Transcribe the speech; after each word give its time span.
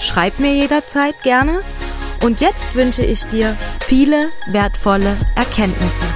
Schreib 0.00 0.38
mir 0.38 0.54
jederzeit 0.54 1.22
gerne. 1.22 1.60
Und 2.24 2.40
jetzt 2.40 2.74
wünsche 2.74 3.04
ich 3.04 3.24
dir 3.24 3.56
viele 3.80 4.30
wertvolle 4.50 5.16
Erkenntnisse. 5.36 6.06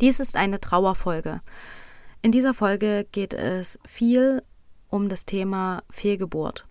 Dies 0.00 0.18
ist 0.20 0.36
eine 0.36 0.60
Trauerfolge. 0.60 1.40
In 2.22 2.32
dieser 2.32 2.54
Folge 2.54 3.06
geht 3.12 3.32
es 3.32 3.78
viel 3.86 4.42
um 4.88 5.08
das 5.08 5.24
Thema 5.26 5.82
Fehlgeburt. 5.90 6.66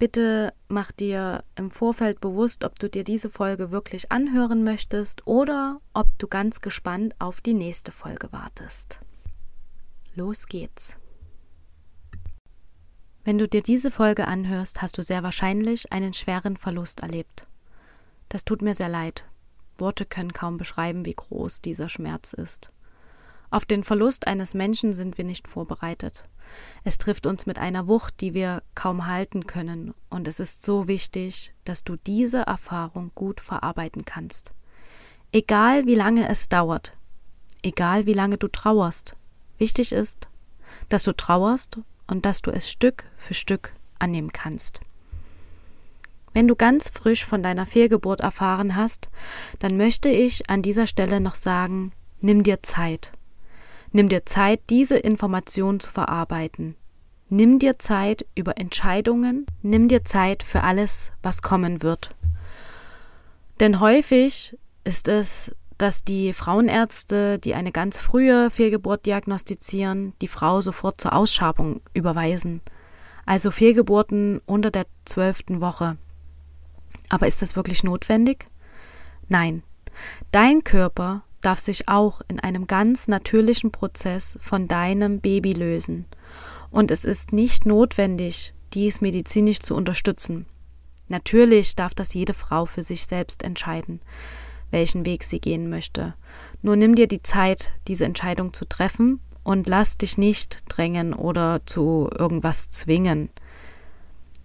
Bitte 0.00 0.54
mach 0.68 0.92
dir 0.92 1.44
im 1.56 1.70
Vorfeld 1.70 2.22
bewusst, 2.22 2.64
ob 2.64 2.78
du 2.78 2.88
dir 2.88 3.04
diese 3.04 3.28
Folge 3.28 3.70
wirklich 3.70 4.10
anhören 4.10 4.64
möchtest 4.64 5.26
oder 5.26 5.82
ob 5.92 6.18
du 6.18 6.26
ganz 6.26 6.62
gespannt 6.62 7.14
auf 7.18 7.42
die 7.42 7.52
nächste 7.52 7.92
Folge 7.92 8.32
wartest. 8.32 9.00
Los 10.14 10.46
geht's. 10.46 10.96
Wenn 13.24 13.36
du 13.36 13.46
dir 13.46 13.62
diese 13.62 13.90
Folge 13.90 14.26
anhörst, 14.26 14.80
hast 14.80 14.96
du 14.96 15.02
sehr 15.02 15.22
wahrscheinlich 15.22 15.92
einen 15.92 16.14
schweren 16.14 16.56
Verlust 16.56 17.00
erlebt. 17.00 17.46
Das 18.30 18.46
tut 18.46 18.62
mir 18.62 18.74
sehr 18.74 18.88
leid. 18.88 19.26
Worte 19.76 20.06
können 20.06 20.32
kaum 20.32 20.56
beschreiben, 20.56 21.04
wie 21.04 21.12
groß 21.12 21.60
dieser 21.60 21.90
Schmerz 21.90 22.32
ist. 22.32 22.70
Auf 23.50 23.64
den 23.64 23.82
Verlust 23.82 24.26
eines 24.26 24.54
Menschen 24.54 24.92
sind 24.92 25.18
wir 25.18 25.24
nicht 25.24 25.48
vorbereitet. 25.48 26.24
Es 26.84 26.98
trifft 26.98 27.26
uns 27.26 27.46
mit 27.46 27.58
einer 27.58 27.86
Wucht, 27.86 28.20
die 28.20 28.34
wir 28.34 28.62
kaum 28.74 29.06
halten 29.06 29.46
können, 29.46 29.94
und 30.08 30.28
es 30.28 30.40
ist 30.40 30.64
so 30.64 30.88
wichtig, 30.88 31.54
dass 31.64 31.84
du 31.84 31.96
diese 31.96 32.42
Erfahrung 32.42 33.10
gut 33.14 33.40
verarbeiten 33.40 34.04
kannst. 34.04 34.52
Egal 35.32 35.86
wie 35.86 35.94
lange 35.94 36.28
es 36.28 36.48
dauert, 36.48 36.92
egal 37.62 38.06
wie 38.06 38.14
lange 38.14 38.36
du 38.36 38.48
trauerst, 38.48 39.14
wichtig 39.58 39.92
ist, 39.92 40.28
dass 40.88 41.04
du 41.04 41.12
trauerst 41.12 41.78
und 42.06 42.26
dass 42.26 42.42
du 42.42 42.50
es 42.50 42.70
Stück 42.70 43.04
für 43.16 43.34
Stück 43.34 43.72
annehmen 43.98 44.32
kannst. 44.32 44.80
Wenn 46.32 46.46
du 46.46 46.54
ganz 46.54 46.90
frisch 46.90 47.24
von 47.24 47.42
deiner 47.42 47.66
Fehlgeburt 47.66 48.20
erfahren 48.20 48.76
hast, 48.76 49.08
dann 49.58 49.76
möchte 49.76 50.08
ich 50.08 50.48
an 50.48 50.62
dieser 50.62 50.86
Stelle 50.86 51.20
noch 51.20 51.34
sagen, 51.34 51.92
nimm 52.20 52.44
dir 52.44 52.62
Zeit. 52.62 53.12
Nimm 53.92 54.08
dir 54.08 54.24
Zeit, 54.24 54.60
diese 54.70 54.96
Information 54.96 55.80
zu 55.80 55.90
verarbeiten. 55.90 56.76
Nimm 57.28 57.58
dir 57.58 57.78
Zeit 57.78 58.26
über 58.34 58.58
Entscheidungen, 58.58 59.46
nimm 59.62 59.88
dir 59.88 60.04
Zeit 60.04 60.42
für 60.42 60.62
alles, 60.62 61.12
was 61.22 61.42
kommen 61.42 61.82
wird. 61.82 62.14
Denn 63.60 63.80
häufig 63.80 64.56
ist 64.84 65.08
es, 65.08 65.54
dass 65.76 66.04
die 66.04 66.32
Frauenärzte, 66.32 67.38
die 67.38 67.54
eine 67.54 67.72
ganz 67.72 67.98
frühe 67.98 68.50
Fehlgeburt 68.50 69.06
diagnostizieren, 69.06 70.12
die 70.20 70.28
Frau 70.28 70.60
sofort 70.60 71.00
zur 71.00 71.14
Ausschabung 71.14 71.80
überweisen. 71.94 72.60
Also 73.26 73.50
Fehlgeburten 73.50 74.40
unter 74.44 74.70
der 74.70 74.86
zwölften 75.04 75.60
Woche. 75.60 75.96
Aber 77.08 77.26
ist 77.26 77.42
das 77.42 77.56
wirklich 77.56 77.82
notwendig? 77.82 78.48
Nein. 79.28 79.62
Dein 80.32 80.64
Körper 80.64 81.22
darf 81.40 81.58
sich 81.58 81.88
auch 81.88 82.20
in 82.28 82.40
einem 82.40 82.66
ganz 82.66 83.08
natürlichen 83.08 83.72
Prozess 83.72 84.38
von 84.40 84.68
deinem 84.68 85.20
Baby 85.20 85.52
lösen. 85.52 86.06
Und 86.70 86.90
es 86.90 87.04
ist 87.04 87.32
nicht 87.32 87.66
notwendig, 87.66 88.54
dies 88.72 89.00
medizinisch 89.00 89.60
zu 89.60 89.74
unterstützen. 89.74 90.46
Natürlich 91.08 91.74
darf 91.74 91.94
das 91.94 92.14
jede 92.14 92.34
Frau 92.34 92.66
für 92.66 92.82
sich 92.82 93.04
selbst 93.06 93.42
entscheiden, 93.42 94.00
welchen 94.70 95.04
Weg 95.04 95.24
sie 95.24 95.40
gehen 95.40 95.68
möchte. 95.68 96.14
Nur 96.62 96.76
nimm 96.76 96.94
dir 96.94 97.08
die 97.08 97.22
Zeit, 97.22 97.72
diese 97.88 98.04
Entscheidung 98.04 98.52
zu 98.52 98.64
treffen 98.64 99.20
und 99.42 99.66
lass 99.66 99.98
dich 99.98 100.18
nicht 100.18 100.58
drängen 100.68 101.12
oder 101.12 101.62
zu 101.66 102.08
irgendwas 102.16 102.70
zwingen. 102.70 103.30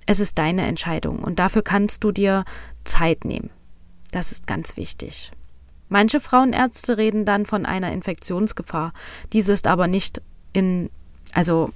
Es 0.08 0.20
ist 0.20 0.38
deine 0.38 0.66
Entscheidung 0.66 1.20
und 1.20 1.38
dafür 1.38 1.62
kannst 1.62 2.04
du 2.04 2.12
dir 2.12 2.46
Zeit 2.84 3.26
nehmen. 3.26 3.52
Das 4.12 4.32
ist 4.32 4.48
ganz 4.48 4.78
wichtig. 4.78 5.32
Manche 5.90 6.20
Frauenärzte 6.20 6.98
reden 6.98 7.26
dann 7.26 7.46
von 7.46 7.66
einer 7.66 7.92
Infektionsgefahr. 7.92 8.94
Diese 9.34 9.54
ist 9.54 9.68
aber 9.68 9.88
nicht 9.88 10.22
in, 10.54 10.90
also 11.34 11.70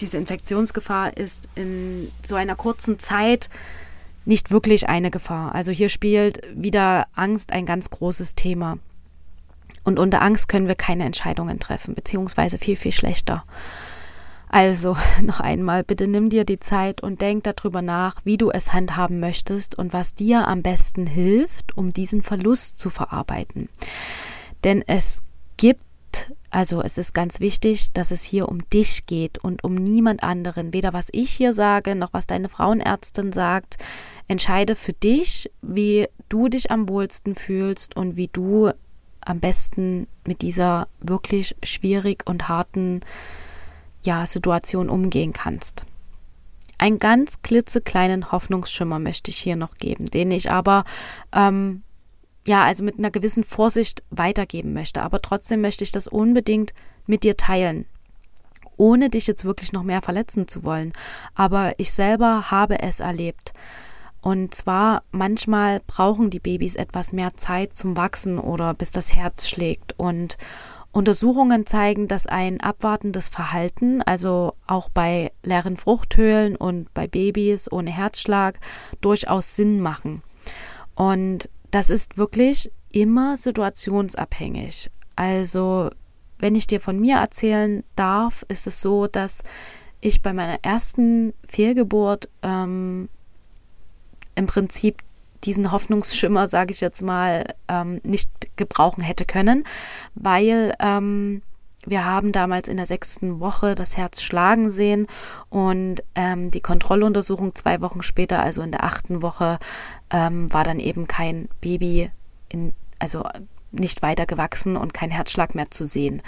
diese 0.00 0.16
Infektionsgefahr 0.16 1.16
ist 1.16 1.48
in 1.54 2.10
so 2.24 2.34
einer 2.34 2.56
kurzen 2.56 2.98
Zeit 2.98 3.50
nicht 4.24 4.50
wirklich 4.50 4.88
eine 4.88 5.10
Gefahr. 5.10 5.54
Also 5.54 5.72
hier 5.72 5.88
spielt 5.88 6.40
wieder 6.54 7.06
Angst 7.14 7.52
ein 7.52 7.66
ganz 7.66 7.90
großes 7.90 8.34
Thema. 8.34 8.78
Und 9.84 9.98
unter 9.98 10.22
Angst 10.22 10.48
können 10.48 10.68
wir 10.68 10.76
keine 10.76 11.04
Entscheidungen 11.04 11.58
treffen, 11.58 11.94
beziehungsweise 11.94 12.58
viel, 12.58 12.76
viel 12.76 12.92
schlechter. 12.92 13.44
Also 14.52 14.96
noch 15.22 15.40
einmal, 15.40 15.82
bitte 15.82 16.06
nimm 16.06 16.30
dir 16.30 16.44
die 16.44 16.60
Zeit 16.60 17.02
und 17.02 17.20
denk 17.20 17.42
darüber 17.42 17.82
nach, 17.82 18.20
wie 18.24 18.36
du 18.36 18.50
es 18.50 18.72
handhaben 18.72 19.18
möchtest 19.18 19.76
und 19.76 19.92
was 19.92 20.14
dir 20.14 20.46
am 20.46 20.62
besten 20.62 21.08
hilft, 21.08 21.76
um 21.76 21.92
diesen 21.92 22.22
Verlust 22.22 22.78
zu 22.78 22.90
verarbeiten. 22.90 23.68
Denn 24.62 24.84
es 24.86 25.22
gibt 25.56 25.80
also 26.50 26.82
es 26.82 26.98
ist 26.98 27.14
ganz 27.14 27.40
wichtig, 27.40 27.92
dass 27.92 28.10
es 28.10 28.22
hier 28.22 28.46
um 28.46 28.68
dich 28.68 29.06
geht 29.06 29.38
und 29.38 29.64
um 29.64 29.74
niemand 29.74 30.22
anderen. 30.22 30.74
Weder 30.74 30.92
was 30.92 31.08
ich 31.10 31.30
hier 31.30 31.54
sage, 31.54 31.94
noch 31.94 32.12
was 32.12 32.26
deine 32.26 32.50
Frauenärztin 32.50 33.32
sagt. 33.32 33.78
Entscheide 34.28 34.76
für 34.76 34.92
dich, 34.92 35.50
wie 35.62 36.08
du 36.28 36.48
dich 36.48 36.70
am 36.70 36.90
wohlsten 36.90 37.34
fühlst 37.34 37.96
und 37.96 38.16
wie 38.16 38.28
du 38.28 38.70
am 39.22 39.40
besten 39.40 40.06
mit 40.26 40.42
dieser 40.42 40.88
wirklich 41.00 41.56
schwierig 41.62 42.24
und 42.28 42.48
harten 42.50 43.00
ja, 44.02 44.26
Situation 44.26 44.88
umgehen 44.88 45.32
kannst. 45.32 45.84
Einen 46.78 46.98
ganz 46.98 47.42
klitzekleinen 47.42 48.32
Hoffnungsschimmer 48.32 48.98
möchte 48.98 49.30
ich 49.30 49.38
hier 49.38 49.56
noch 49.56 49.74
geben, 49.74 50.06
den 50.06 50.30
ich 50.30 50.50
aber 50.50 50.84
ähm, 51.32 51.82
ja, 52.46 52.64
also 52.64 52.82
mit 52.82 52.98
einer 52.98 53.10
gewissen 53.10 53.44
Vorsicht 53.44 54.02
weitergeben 54.10 54.72
möchte. 54.72 55.02
Aber 55.02 55.22
trotzdem 55.22 55.60
möchte 55.60 55.84
ich 55.84 55.92
das 55.92 56.08
unbedingt 56.08 56.72
mit 57.06 57.24
dir 57.24 57.36
teilen, 57.36 57.86
ohne 58.76 59.10
dich 59.10 59.26
jetzt 59.26 59.44
wirklich 59.44 59.72
noch 59.72 59.82
mehr 59.82 60.02
verletzen 60.02 60.48
zu 60.48 60.64
wollen. 60.64 60.92
Aber 61.34 61.72
ich 61.78 61.92
selber 61.92 62.50
habe 62.50 62.80
es 62.80 63.00
erlebt. 63.00 63.52
Und 64.20 64.54
zwar 64.54 65.02
manchmal 65.10 65.80
brauchen 65.86 66.30
die 66.30 66.40
Babys 66.40 66.76
etwas 66.76 67.12
mehr 67.12 67.36
Zeit 67.36 67.76
zum 67.76 67.96
Wachsen 67.96 68.38
oder 68.38 68.72
bis 68.72 68.92
das 68.92 69.14
Herz 69.14 69.48
schlägt. 69.48 69.98
Und 69.98 70.36
Untersuchungen 70.92 71.66
zeigen, 71.66 72.06
dass 72.06 72.26
ein 72.26 72.60
abwartendes 72.60 73.28
Verhalten, 73.28 74.02
also 74.02 74.54
auch 74.66 74.90
bei 74.90 75.32
leeren 75.42 75.78
Fruchthöhlen 75.78 76.54
und 76.54 76.92
bei 76.92 77.06
Babys 77.06 77.72
ohne 77.72 77.90
Herzschlag, 77.90 78.60
durchaus 79.00 79.56
Sinn 79.56 79.80
machen. 79.80 80.22
Und 80.94 81.48
das 81.70 81.88
ist 81.88 82.18
wirklich 82.18 82.70
immer 82.92 83.38
situationsabhängig. 83.38 84.90
Also, 85.16 85.90
wenn 86.38 86.54
ich 86.54 86.66
dir 86.66 86.80
von 86.80 87.00
mir 87.00 87.16
erzählen 87.16 87.84
darf, 87.96 88.44
ist 88.48 88.66
es 88.66 88.82
so, 88.82 89.06
dass 89.06 89.42
ich 90.02 90.20
bei 90.20 90.34
meiner 90.34 90.58
ersten 90.62 91.32
Fehlgeburt 91.48 92.28
ähm, 92.42 93.08
im 94.34 94.46
Prinzip 94.46 95.02
diesen 95.44 95.72
Hoffnungsschimmer, 95.72 96.48
sage 96.48 96.72
ich 96.72 96.80
jetzt 96.80 97.02
mal, 97.02 97.44
ähm, 97.68 98.00
nicht 98.04 98.30
gebrauchen 98.56 99.02
hätte 99.02 99.24
können, 99.24 99.64
weil 100.14 100.74
ähm, 100.80 101.42
wir 101.84 102.04
haben 102.04 102.30
damals 102.30 102.68
in 102.68 102.76
der 102.76 102.86
sechsten 102.86 103.40
Woche 103.40 103.74
das 103.74 103.96
Herz 103.96 104.22
schlagen 104.22 104.70
sehen 104.70 105.06
und 105.48 105.96
ähm, 106.14 106.50
die 106.50 106.60
Kontrolluntersuchung 106.60 107.54
zwei 107.54 107.80
Wochen 107.80 108.02
später, 108.02 108.40
also 108.40 108.62
in 108.62 108.70
der 108.70 108.84
achten 108.84 109.20
Woche, 109.20 109.58
ähm, 110.10 110.52
war 110.52 110.62
dann 110.62 110.78
eben 110.78 111.08
kein 111.08 111.48
Baby, 111.60 112.10
in, 112.48 112.72
also 113.00 113.24
nicht 113.72 114.02
weiter 114.02 114.26
gewachsen 114.26 114.76
und 114.76 114.94
kein 114.94 115.10
Herzschlag 115.10 115.54
mehr 115.54 115.70
zu 115.70 115.84
sehen. 115.84 116.22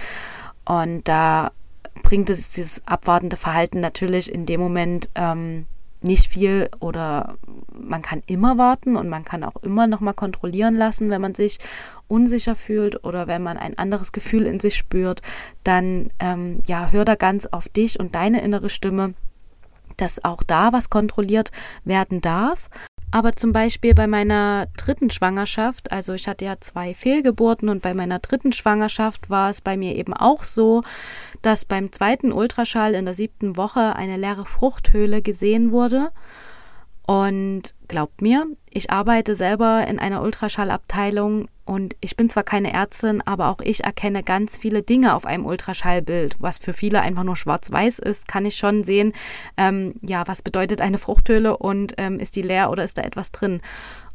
Und 0.64 1.06
da 1.06 1.52
bringt 2.02 2.30
es 2.30 2.50
dieses 2.50 2.82
abwartende 2.86 3.36
Verhalten 3.36 3.80
natürlich 3.80 4.32
in 4.32 4.46
dem 4.46 4.60
Moment 4.60 5.08
ähm, 5.14 5.66
nicht 6.04 6.26
viel 6.26 6.68
oder 6.80 7.36
man 7.76 8.02
kann 8.02 8.22
immer 8.26 8.58
warten 8.58 8.96
und 8.96 9.08
man 9.08 9.24
kann 9.24 9.42
auch 9.42 9.56
immer 9.62 9.86
noch 9.86 10.00
mal 10.00 10.12
kontrollieren 10.12 10.76
lassen, 10.76 11.10
wenn 11.10 11.20
man 11.20 11.34
sich 11.34 11.58
unsicher 12.08 12.54
fühlt 12.54 13.04
oder 13.04 13.26
wenn 13.26 13.42
man 13.42 13.56
ein 13.56 13.76
anderes 13.78 14.12
Gefühl 14.12 14.44
in 14.46 14.60
sich 14.60 14.76
spürt, 14.76 15.22
dann 15.64 16.08
ähm, 16.20 16.62
ja, 16.66 16.90
hör 16.90 17.04
da 17.04 17.14
ganz 17.14 17.46
auf 17.46 17.68
dich 17.68 17.98
und 17.98 18.14
deine 18.14 18.42
innere 18.42 18.70
Stimme, 18.70 19.14
dass 19.96 20.24
auch 20.24 20.42
da 20.42 20.72
was 20.72 20.90
kontrolliert 20.90 21.50
werden 21.84 22.20
darf. 22.20 22.68
Aber 23.14 23.36
zum 23.36 23.52
Beispiel 23.52 23.94
bei 23.94 24.08
meiner 24.08 24.66
dritten 24.76 25.08
Schwangerschaft, 25.08 25.92
also 25.92 26.14
ich 26.14 26.26
hatte 26.26 26.46
ja 26.46 26.56
zwei 26.58 26.94
Fehlgeburten 26.94 27.68
und 27.68 27.80
bei 27.80 27.94
meiner 27.94 28.18
dritten 28.18 28.52
Schwangerschaft 28.52 29.30
war 29.30 29.50
es 29.50 29.60
bei 29.60 29.76
mir 29.76 29.94
eben 29.94 30.12
auch 30.12 30.42
so, 30.42 30.82
dass 31.40 31.64
beim 31.64 31.92
zweiten 31.92 32.32
Ultraschall 32.32 32.92
in 32.94 33.04
der 33.04 33.14
siebten 33.14 33.56
Woche 33.56 33.94
eine 33.94 34.16
leere 34.16 34.44
Fruchthöhle 34.44 35.22
gesehen 35.22 35.70
wurde. 35.70 36.10
Und 37.06 37.74
glaubt 37.86 38.22
mir, 38.22 38.46
ich 38.70 38.90
arbeite 38.90 39.36
selber 39.36 39.86
in 39.86 39.98
einer 39.98 40.22
Ultraschallabteilung 40.22 41.48
und 41.66 41.96
ich 42.00 42.16
bin 42.16 42.30
zwar 42.30 42.44
keine 42.44 42.72
Ärztin, 42.72 43.22
aber 43.26 43.48
auch 43.48 43.60
ich 43.60 43.84
erkenne 43.84 44.22
ganz 44.22 44.56
viele 44.56 44.82
Dinge 44.82 45.14
auf 45.14 45.26
einem 45.26 45.44
Ultraschallbild. 45.44 46.36
Was 46.38 46.58
für 46.58 46.72
viele 46.72 47.02
einfach 47.02 47.24
nur 47.24 47.36
schwarz-weiß 47.36 47.98
ist, 47.98 48.26
kann 48.26 48.46
ich 48.46 48.56
schon 48.56 48.84
sehen, 48.84 49.12
ähm, 49.58 49.94
ja, 50.00 50.26
was 50.26 50.40
bedeutet 50.40 50.80
eine 50.80 50.98
Fruchthöhle 50.98 51.58
und 51.58 51.94
ähm, 51.98 52.18
ist 52.18 52.36
die 52.36 52.42
leer 52.42 52.70
oder 52.70 52.84
ist 52.84 52.96
da 52.96 53.02
etwas 53.02 53.32
drin? 53.32 53.60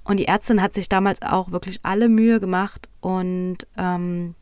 Und 0.04 0.20
die 0.20 0.28
Ärztin 0.28 0.62
hat 0.62 0.74
sich 0.74 0.90
damals 0.90 1.22
auch 1.22 1.52
wirklich 1.52 1.80
alle 1.84 2.10
Mühe 2.10 2.40
gemacht 2.40 2.90
und 3.02 3.58
ähm, 3.78 4.34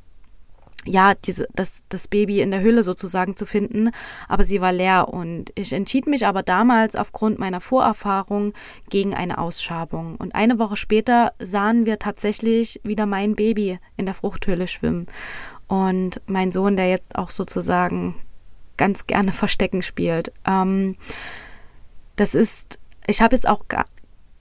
ja, 0.85 1.13
diese, 1.15 1.47
das, 1.53 1.83
das 1.89 2.07
Baby 2.07 2.41
in 2.41 2.51
der 2.51 2.61
Höhle 2.61 2.83
sozusagen 2.83 3.35
zu 3.35 3.45
finden, 3.45 3.91
aber 4.27 4.45
sie 4.45 4.61
war 4.61 4.71
leer 4.71 5.09
und 5.09 5.51
ich 5.55 5.73
entschied 5.73 6.07
mich 6.07 6.25
aber 6.25 6.43
damals 6.43 6.95
aufgrund 6.95 7.39
meiner 7.39 7.61
Vorerfahrung 7.61 8.53
gegen 8.89 9.13
eine 9.13 9.37
Ausschabung. 9.37 10.15
Und 10.15 10.35
eine 10.35 10.59
Woche 10.59 10.77
später 10.77 11.33
sahen 11.39 11.85
wir 11.85 11.99
tatsächlich 11.99 12.79
wieder 12.83 13.05
mein 13.05 13.35
Baby 13.35 13.79
in 13.97 14.05
der 14.05 14.15
Fruchthöhle 14.15 14.67
schwimmen. 14.67 15.07
Und 15.67 16.21
mein 16.27 16.51
Sohn, 16.51 16.77
der 16.77 16.89
jetzt 16.89 17.15
auch 17.15 17.29
sozusagen 17.29 18.15
ganz 18.77 19.07
gerne 19.07 19.33
Verstecken 19.33 19.81
spielt. 19.81 20.31
Ähm, 20.45 20.95
das 22.15 22.35
ist, 22.35 22.79
ich 23.07 23.21
habe 23.21 23.35
jetzt 23.35 23.47
auch 23.47 23.63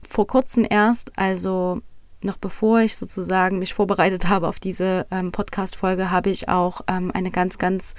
vor 0.06 0.26
kurzem 0.26 0.64
erst, 0.68 1.10
also 1.18 1.80
noch 2.22 2.38
bevor 2.38 2.80
ich 2.80 2.96
sozusagen 2.96 3.58
mich 3.58 3.74
vorbereitet 3.74 4.28
habe 4.28 4.48
auf 4.48 4.58
diese 4.58 5.06
ähm, 5.10 5.32
Podcast-Folge, 5.32 6.10
habe 6.10 6.30
ich 6.30 6.48
auch 6.48 6.80
ähm, 6.88 7.10
eine 7.12 7.30
ganz, 7.30 7.58
ganz 7.58 7.94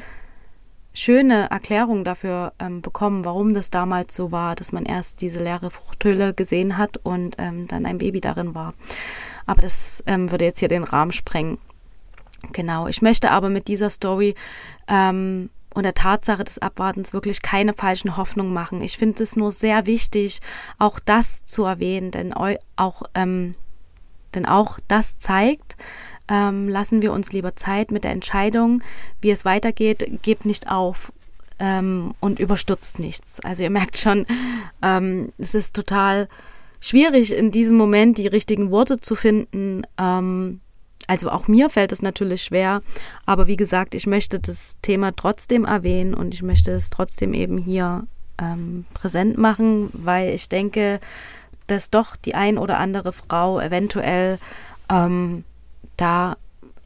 schöne 0.93 1.51
Erklärung 1.51 2.03
dafür 2.03 2.53
ähm, 2.57 2.81
bekommen, 2.81 3.23
warum 3.23 3.53
das 3.53 3.69
damals 3.69 4.15
so 4.15 4.31
war, 4.31 4.55
dass 4.55 4.71
man 4.71 4.83
erst 4.83 5.21
diese 5.21 5.43
leere 5.43 5.69
Fruchthülle 5.69 6.33
gesehen 6.33 6.77
hat 6.77 6.97
und 6.97 7.35
ähm, 7.37 7.67
dann 7.67 7.85
ein 7.85 7.99
Baby 7.99 8.19
darin 8.19 8.55
war. 8.55 8.73
Aber 9.45 9.61
das 9.61 10.03
ähm, 10.07 10.31
würde 10.31 10.45
jetzt 10.45 10.59
hier 10.59 10.69
den 10.69 10.83
Rahmen 10.83 11.13
sprengen. 11.13 11.59
Genau, 12.51 12.87
ich 12.87 13.01
möchte 13.01 13.29
aber 13.31 13.49
mit 13.49 13.67
dieser 13.67 13.91
Story 13.91 14.33
ähm, 14.87 15.49
und 15.73 15.83
der 15.83 15.93
Tatsache 15.93 16.43
des 16.43 16.57
Abwartens 16.57 17.13
wirklich 17.13 17.43
keine 17.43 17.73
falschen 17.73 18.17
Hoffnungen 18.17 18.53
machen. 18.53 18.81
Ich 18.81 18.97
finde 18.97 19.21
es 19.21 19.35
nur 19.35 19.51
sehr 19.51 19.85
wichtig, 19.85 20.39
auch 20.79 20.99
das 20.99 21.45
zu 21.45 21.63
erwähnen, 21.63 22.09
denn 22.09 22.33
auch 22.33 23.03
ähm, 23.13 23.53
denn 24.35 24.45
auch 24.45 24.79
das 24.87 25.17
zeigt, 25.17 25.75
ähm, 26.29 26.67
lassen 26.67 27.01
wir 27.01 27.13
uns 27.13 27.31
lieber 27.31 27.55
Zeit 27.55 27.91
mit 27.91 28.03
der 28.03 28.11
Entscheidung, 28.11 28.81
wie 29.21 29.31
es 29.31 29.45
weitergeht, 29.45 30.19
gebt 30.21 30.45
nicht 30.45 30.69
auf 30.69 31.11
ähm, 31.59 32.13
und 32.19 32.39
überstürzt 32.39 32.99
nichts. 32.99 33.39
Also 33.41 33.63
ihr 33.63 33.69
merkt 33.71 33.97
schon, 33.97 34.25
ähm, 34.81 35.31
es 35.37 35.55
ist 35.55 35.75
total 35.75 36.27
schwierig 36.79 37.33
in 37.35 37.51
diesem 37.51 37.77
Moment 37.77 38.17
die 38.17 38.27
richtigen 38.27 38.71
Worte 38.71 38.99
zu 38.99 39.15
finden. 39.15 39.83
Ähm, 39.97 40.61
also 41.07 41.29
auch 41.29 41.47
mir 41.47 41.69
fällt 41.69 41.93
es 41.93 42.01
natürlich 42.01 42.43
schwer, 42.43 42.81
aber 43.25 43.47
wie 43.47 43.55
gesagt, 43.55 43.95
ich 43.95 44.07
möchte 44.07 44.39
das 44.39 44.77
Thema 44.81 45.15
trotzdem 45.15 45.63
erwähnen 45.63 46.13
und 46.13 46.33
ich 46.33 46.43
möchte 46.43 46.71
es 46.71 46.89
trotzdem 46.89 47.33
eben 47.33 47.57
hier 47.57 48.05
ähm, 48.39 48.85
präsent 48.93 49.37
machen, 49.37 49.89
weil 49.93 50.33
ich 50.33 50.49
denke, 50.49 50.99
dass 51.67 51.89
doch 51.89 52.15
die 52.15 52.35
ein 52.35 52.57
oder 52.57 52.79
andere 52.79 53.13
Frau 53.13 53.59
eventuell 53.59 54.39
ähm, 54.89 55.43
da 55.97 56.37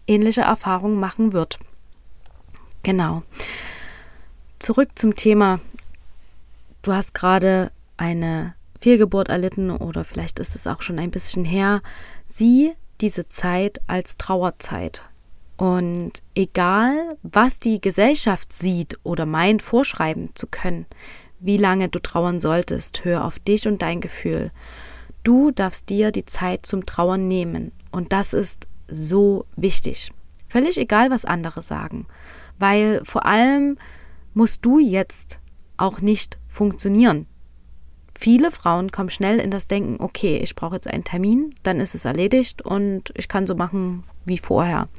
ähnliche 0.07 0.41
Erfahrungen 0.41 0.99
machen 0.99 1.33
wird. 1.33 1.59
Genau. 2.83 3.23
Zurück 4.59 4.89
zum 4.95 5.15
Thema. 5.15 5.59
Du 6.81 6.93
hast 6.93 7.13
gerade 7.13 7.71
eine 7.97 8.55
Fehlgeburt 8.79 9.29
erlitten 9.29 9.69
oder 9.69 10.03
vielleicht 10.03 10.39
ist 10.39 10.55
es 10.55 10.65
auch 10.65 10.81
schon 10.81 10.97
ein 10.97 11.11
bisschen 11.11 11.45
her. 11.45 11.81
Sieh 12.25 12.73
diese 13.01 13.29
Zeit 13.29 13.81
als 13.87 14.17
Trauerzeit. 14.17 15.03
Und 15.57 16.23
egal, 16.33 17.17
was 17.21 17.59
die 17.59 17.79
Gesellschaft 17.79 18.51
sieht 18.51 18.97
oder 19.03 19.27
meint, 19.27 19.61
vorschreiben 19.61 20.31
zu 20.33 20.47
können, 20.47 20.87
wie 21.41 21.57
lange 21.57 21.89
du 21.89 21.99
trauern 21.99 22.39
solltest. 22.39 23.03
Hör 23.03 23.25
auf 23.25 23.39
dich 23.39 23.67
und 23.67 23.81
dein 23.81 23.99
Gefühl. 23.99 24.51
Du 25.23 25.51
darfst 25.51 25.89
dir 25.89 26.11
die 26.11 26.25
Zeit 26.25 26.65
zum 26.65 26.85
Trauern 26.85 27.27
nehmen. 27.27 27.71
Und 27.91 28.13
das 28.13 28.33
ist 28.33 28.67
so 28.87 29.45
wichtig. 29.55 30.11
Völlig 30.47 30.77
egal, 30.77 31.11
was 31.11 31.25
andere 31.25 31.61
sagen. 31.61 32.05
Weil 32.59 33.01
vor 33.03 33.25
allem 33.25 33.77
musst 34.33 34.65
du 34.65 34.79
jetzt 34.79 35.39
auch 35.77 36.01
nicht 36.01 36.37
funktionieren. 36.47 37.25
Viele 38.17 38.51
Frauen 38.51 38.91
kommen 38.91 39.09
schnell 39.09 39.39
in 39.39 39.49
das 39.49 39.67
Denken, 39.67 39.97
okay, 39.99 40.37
ich 40.37 40.55
brauche 40.55 40.75
jetzt 40.75 40.87
einen 40.87 41.03
Termin, 41.03 41.55
dann 41.63 41.79
ist 41.79 41.95
es 41.95 42.05
erledigt 42.05 42.61
und 42.61 43.11
ich 43.15 43.27
kann 43.27 43.47
so 43.47 43.55
machen 43.55 44.03
wie 44.25 44.37
vorher. 44.37 44.89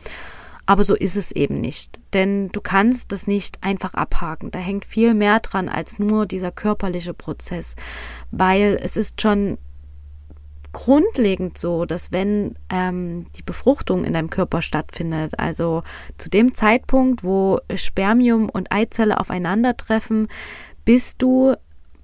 Aber 0.73 0.85
so 0.85 0.95
ist 0.95 1.17
es 1.17 1.33
eben 1.33 1.61
nicht. 1.61 2.01
Denn 2.15 2.49
du 2.49 2.63
kannst 2.63 3.13
das 3.13 3.27
nicht 3.27 3.63
einfach 3.63 3.93
abhaken. 3.93 4.51
Da 4.51 4.59
hängt 4.59 4.87
viel 4.87 5.13
mehr 5.13 5.39
dran 5.41 5.69
als 5.69 5.99
nur 5.99 6.25
dieser 6.25 6.51
körperliche 6.51 7.13
Prozess. 7.13 7.77
Weil 8.31 8.81
es 8.83 8.97
ist 8.97 9.21
schon 9.21 9.59
grundlegend 10.73 11.59
so, 11.59 11.85
dass 11.85 12.11
wenn 12.11 12.55
ähm, 12.71 13.27
die 13.37 13.43
Befruchtung 13.43 14.03
in 14.05 14.15
deinem 14.15 14.31
Körper 14.31 14.63
stattfindet, 14.63 15.39
also 15.39 15.83
zu 16.17 16.31
dem 16.31 16.55
Zeitpunkt, 16.55 17.23
wo 17.23 17.59
Spermium 17.75 18.49
und 18.49 18.73
Eizelle 18.73 19.21
aufeinandertreffen, 19.21 20.27
bist 20.87 21.21
du 21.21 21.55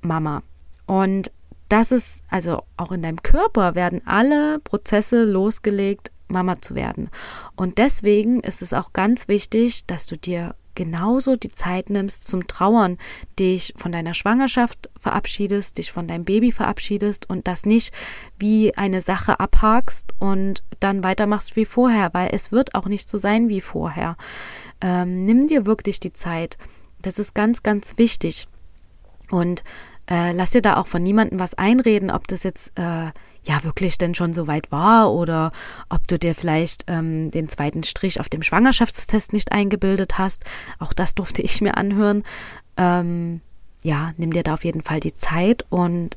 Mama. 0.02 0.42
Und 0.84 1.32
das 1.70 1.90
ist, 1.90 2.22
also 2.28 2.64
auch 2.76 2.92
in 2.92 3.00
deinem 3.00 3.22
Körper 3.22 3.74
werden 3.74 4.02
alle 4.04 4.58
Prozesse 4.58 5.24
losgelegt, 5.24 6.10
Mama 6.28 6.60
zu 6.60 6.75
werden. 6.75 7.10
Und 7.56 7.78
deswegen 7.78 8.40
ist 8.40 8.62
es 8.62 8.72
auch 8.72 8.92
ganz 8.92 9.28
wichtig, 9.28 9.87
dass 9.87 10.06
du 10.06 10.16
dir 10.16 10.54
genauso 10.78 11.35
die 11.35 11.49
Zeit 11.49 11.90
nimmst 11.90 12.28
zum 12.28 12.47
Trauern, 12.47 12.99
dich 13.37 13.75
von 13.76 13.90
deiner 13.90 14.14
Schwangerschaft 14.14 14.88
verabschiedest, 14.97 15.76
dich 15.76 15.90
von 15.90 16.06
deinem 16.06 16.25
Baby 16.25 16.52
verabschiedest 16.52 17.28
und 17.28 17.49
das 17.49 17.66
nicht 17.66 17.92
wie 18.38 18.76
eine 18.76 19.00
Sache 19.00 19.40
abhakst 19.40 20.12
und 20.20 20.62
dann 20.78 21.02
weitermachst 21.02 21.56
wie 21.56 21.64
vorher, 21.64 22.11
weil 22.12 22.30
es 22.32 22.52
wird 22.52 22.76
auch 22.76 22.87
nicht 22.87 23.08
so 23.08 23.18
sein 23.18 23.49
wie 23.49 23.61
vorher. 23.61 24.16
Ähm, 24.80 25.25
nimm 25.25 25.49
dir 25.49 25.66
wirklich 25.66 25.99
die 25.99 26.12
Zeit. 26.12 26.56
Das 27.02 27.18
ist 27.18 27.35
ganz, 27.35 27.64
ganz 27.64 27.99
wichtig. 27.99 28.47
Und 29.32 29.64
äh, 30.08 30.30
lass 30.30 30.52
dir 30.52 30.62
da 30.62 30.76
auch 30.76 30.87
von 30.87 31.02
niemandem 31.02 31.40
was 31.40 31.54
einreden, 31.54 32.12
ob 32.12 32.28
das 32.28 32.44
jetzt 32.44 32.70
äh, 32.76 33.11
ja 33.45 33.64
wirklich 33.64 33.99
denn 33.99 34.14
schon 34.14 34.35
so 34.35 34.47
weit 34.47 34.71
war 34.71 35.12
oder 35.12 35.52
ob 35.88 36.07
du 36.09 36.18
dir 36.18 36.35
vielleicht 36.35 36.85
ähm, 36.87 37.30
den 37.30 37.49
zweiten 37.49 37.83
Strich 37.83 38.21
auf 38.21 38.28
dem 38.28 38.42
Schwangerschaftstest 38.42 39.33
nicht 39.33 39.52
eingebildet 39.52 40.18
hast. 40.18 40.45
Auch 40.78 40.92
das 40.92 41.14
durfte 41.14 41.42
ich 41.42 41.61
mir 41.61 41.76
anhören. 41.76 42.25
Ähm, 42.76 43.40
ja, 43.83 44.12
nimm 44.16 44.33
dir 44.33 44.42
da 44.42 44.54
auf 44.54 44.64
jeden 44.64 44.83
Fall 44.83 45.00
die 45.00 45.14
Zeit 45.14 45.64
und 45.71 46.16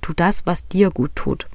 tu 0.00 0.12
das, 0.14 0.46
was 0.46 0.66
dir 0.66 0.90
gut 0.90 1.14
tut. 1.14 1.46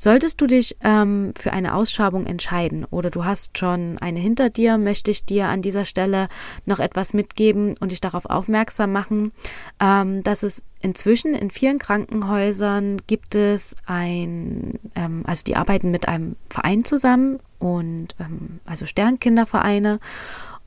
Solltest 0.00 0.40
du 0.40 0.46
dich 0.46 0.76
ähm, 0.84 1.32
für 1.36 1.52
eine 1.52 1.74
Ausschabung 1.74 2.24
entscheiden 2.26 2.84
oder 2.84 3.10
du 3.10 3.24
hast 3.24 3.58
schon 3.58 3.98
eine 3.98 4.20
hinter 4.20 4.48
dir, 4.48 4.78
möchte 4.78 5.10
ich 5.10 5.24
dir 5.24 5.48
an 5.48 5.60
dieser 5.60 5.84
Stelle 5.84 6.28
noch 6.66 6.78
etwas 6.78 7.14
mitgeben 7.14 7.74
und 7.80 7.90
dich 7.90 8.00
darauf 8.00 8.24
aufmerksam 8.24 8.92
machen, 8.92 9.32
ähm, 9.80 10.22
dass 10.22 10.44
es 10.44 10.62
inzwischen 10.82 11.34
in 11.34 11.50
vielen 11.50 11.78
Krankenhäusern 11.78 12.98
gibt 13.06 13.34
es 13.34 13.74
ein, 13.86 14.78
ähm, 14.94 15.22
also 15.26 15.42
die 15.44 15.56
arbeiten 15.56 15.90
mit 15.90 16.08
einem 16.08 16.36
Verein 16.48 16.84
zusammen 16.84 17.40
und 17.58 18.14
ähm, 18.20 18.60
also 18.64 18.86
Sternkindervereine 18.86 20.00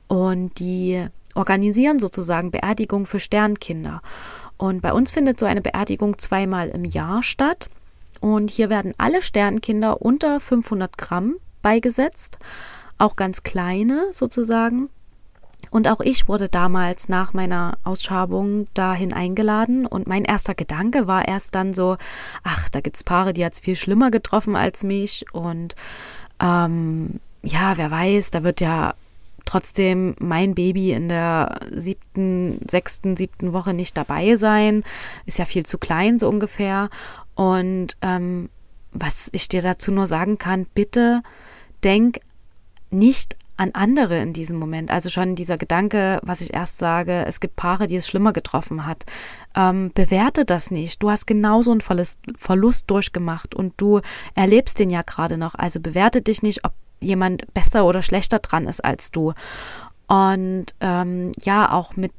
und 0.08 0.58
die 0.58 1.06
organisieren 1.34 1.98
sozusagen 1.98 2.50
Beerdigung 2.50 3.06
für 3.06 3.20
Sternkinder. 3.20 4.02
Und 4.58 4.82
bei 4.82 4.92
uns 4.92 5.10
findet 5.10 5.40
so 5.40 5.46
eine 5.46 5.62
Beerdigung 5.62 6.18
zweimal 6.18 6.68
im 6.68 6.84
Jahr 6.84 7.22
statt. 7.22 7.68
Und 8.20 8.50
hier 8.50 8.70
werden 8.70 8.94
alle 8.98 9.22
Sternkinder 9.22 10.02
unter 10.02 10.38
500 10.38 10.96
Gramm 10.96 11.36
beigesetzt, 11.62 12.38
auch 12.98 13.16
ganz 13.16 13.42
kleine 13.42 14.08
sozusagen. 14.12 14.90
Und 15.72 15.88
auch 15.88 16.00
ich 16.00 16.28
wurde 16.28 16.50
damals 16.50 17.08
nach 17.08 17.32
meiner 17.32 17.78
Ausschabung 17.82 18.66
dahin 18.74 19.14
eingeladen 19.14 19.86
und 19.86 20.06
mein 20.06 20.26
erster 20.26 20.54
Gedanke 20.54 21.06
war 21.06 21.26
erst 21.26 21.54
dann 21.54 21.72
so, 21.72 21.96
ach, 22.42 22.68
da 22.68 22.82
gibt 22.82 22.96
es 22.96 23.04
Paare, 23.04 23.32
die 23.32 23.42
hat 23.42 23.54
es 23.54 23.60
viel 23.60 23.74
schlimmer 23.74 24.10
getroffen 24.10 24.54
als 24.54 24.82
mich 24.82 25.24
und 25.32 25.74
ähm, 26.40 27.20
ja, 27.42 27.78
wer 27.78 27.90
weiß, 27.90 28.32
da 28.32 28.42
wird 28.42 28.60
ja 28.60 28.92
trotzdem 29.46 30.14
mein 30.18 30.54
Baby 30.54 30.92
in 30.92 31.08
der 31.08 31.60
siebten, 31.70 32.60
sechsten, 32.68 33.16
siebten 33.16 33.54
Woche 33.54 33.72
nicht 33.72 33.96
dabei 33.96 34.36
sein. 34.36 34.84
Ist 35.24 35.38
ja 35.38 35.46
viel 35.46 35.64
zu 35.64 35.78
klein, 35.78 36.18
so 36.18 36.28
ungefähr. 36.28 36.90
Und 37.34 37.96
ähm, 38.02 38.50
was 38.92 39.30
ich 39.32 39.48
dir 39.48 39.62
dazu 39.62 39.90
nur 39.90 40.06
sagen 40.06 40.36
kann, 40.36 40.66
bitte 40.74 41.22
denk 41.82 42.20
nicht 42.90 43.36
an 43.56 43.70
andere 43.74 44.18
in 44.18 44.32
diesem 44.32 44.58
Moment. 44.58 44.90
Also 44.90 45.10
schon 45.10 45.34
dieser 45.34 45.58
Gedanke, 45.58 46.20
was 46.22 46.40
ich 46.40 46.54
erst 46.54 46.78
sage, 46.78 47.24
es 47.26 47.40
gibt 47.40 47.56
Paare, 47.56 47.86
die 47.86 47.96
es 47.96 48.08
schlimmer 48.08 48.32
getroffen 48.32 48.86
hat. 48.86 49.04
Ähm, 49.54 49.90
bewerte 49.94 50.44
das 50.44 50.70
nicht. 50.70 51.02
Du 51.02 51.10
hast 51.10 51.26
genauso 51.26 51.70
einen 51.70 51.80
Verlust, 51.80 52.18
Verlust 52.38 52.90
durchgemacht 52.90 53.54
und 53.54 53.74
du 53.76 54.00
erlebst 54.34 54.78
den 54.78 54.90
ja 54.90 55.02
gerade 55.02 55.36
noch. 55.36 55.54
Also 55.54 55.80
bewerte 55.80 56.22
dich 56.22 56.42
nicht, 56.42 56.64
ob 56.64 56.72
jemand 57.02 57.52
besser 57.54 57.84
oder 57.84 58.02
schlechter 58.02 58.38
dran 58.38 58.66
ist 58.66 58.84
als 58.84 59.10
du. 59.10 59.32
Und 60.06 60.66
ähm, 60.80 61.32
ja, 61.42 61.72
auch 61.72 61.96
mit 61.96 62.12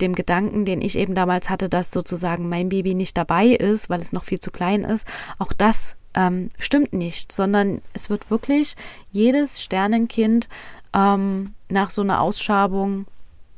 dem 0.00 0.14
Gedanken, 0.14 0.64
den 0.64 0.80
ich 0.80 0.96
eben 0.96 1.14
damals 1.14 1.50
hatte, 1.50 1.68
dass 1.68 1.90
sozusagen 1.90 2.48
mein 2.48 2.68
Baby 2.68 2.94
nicht 2.94 3.16
dabei 3.16 3.48
ist, 3.48 3.90
weil 3.90 4.00
es 4.00 4.12
noch 4.12 4.24
viel 4.24 4.38
zu 4.38 4.50
klein 4.50 4.84
ist, 4.84 5.06
auch 5.38 5.52
das 5.52 5.96
ähm, 6.14 6.50
stimmt 6.58 6.92
nicht, 6.92 7.32
sondern 7.32 7.82
es 7.92 8.10
wird 8.10 8.30
wirklich 8.30 8.76
jedes 9.12 9.62
Sternenkind 9.62 10.48
ähm, 10.94 11.54
nach 11.68 11.90
so 11.90 12.02
einer 12.02 12.20
Ausschabung 12.20 13.06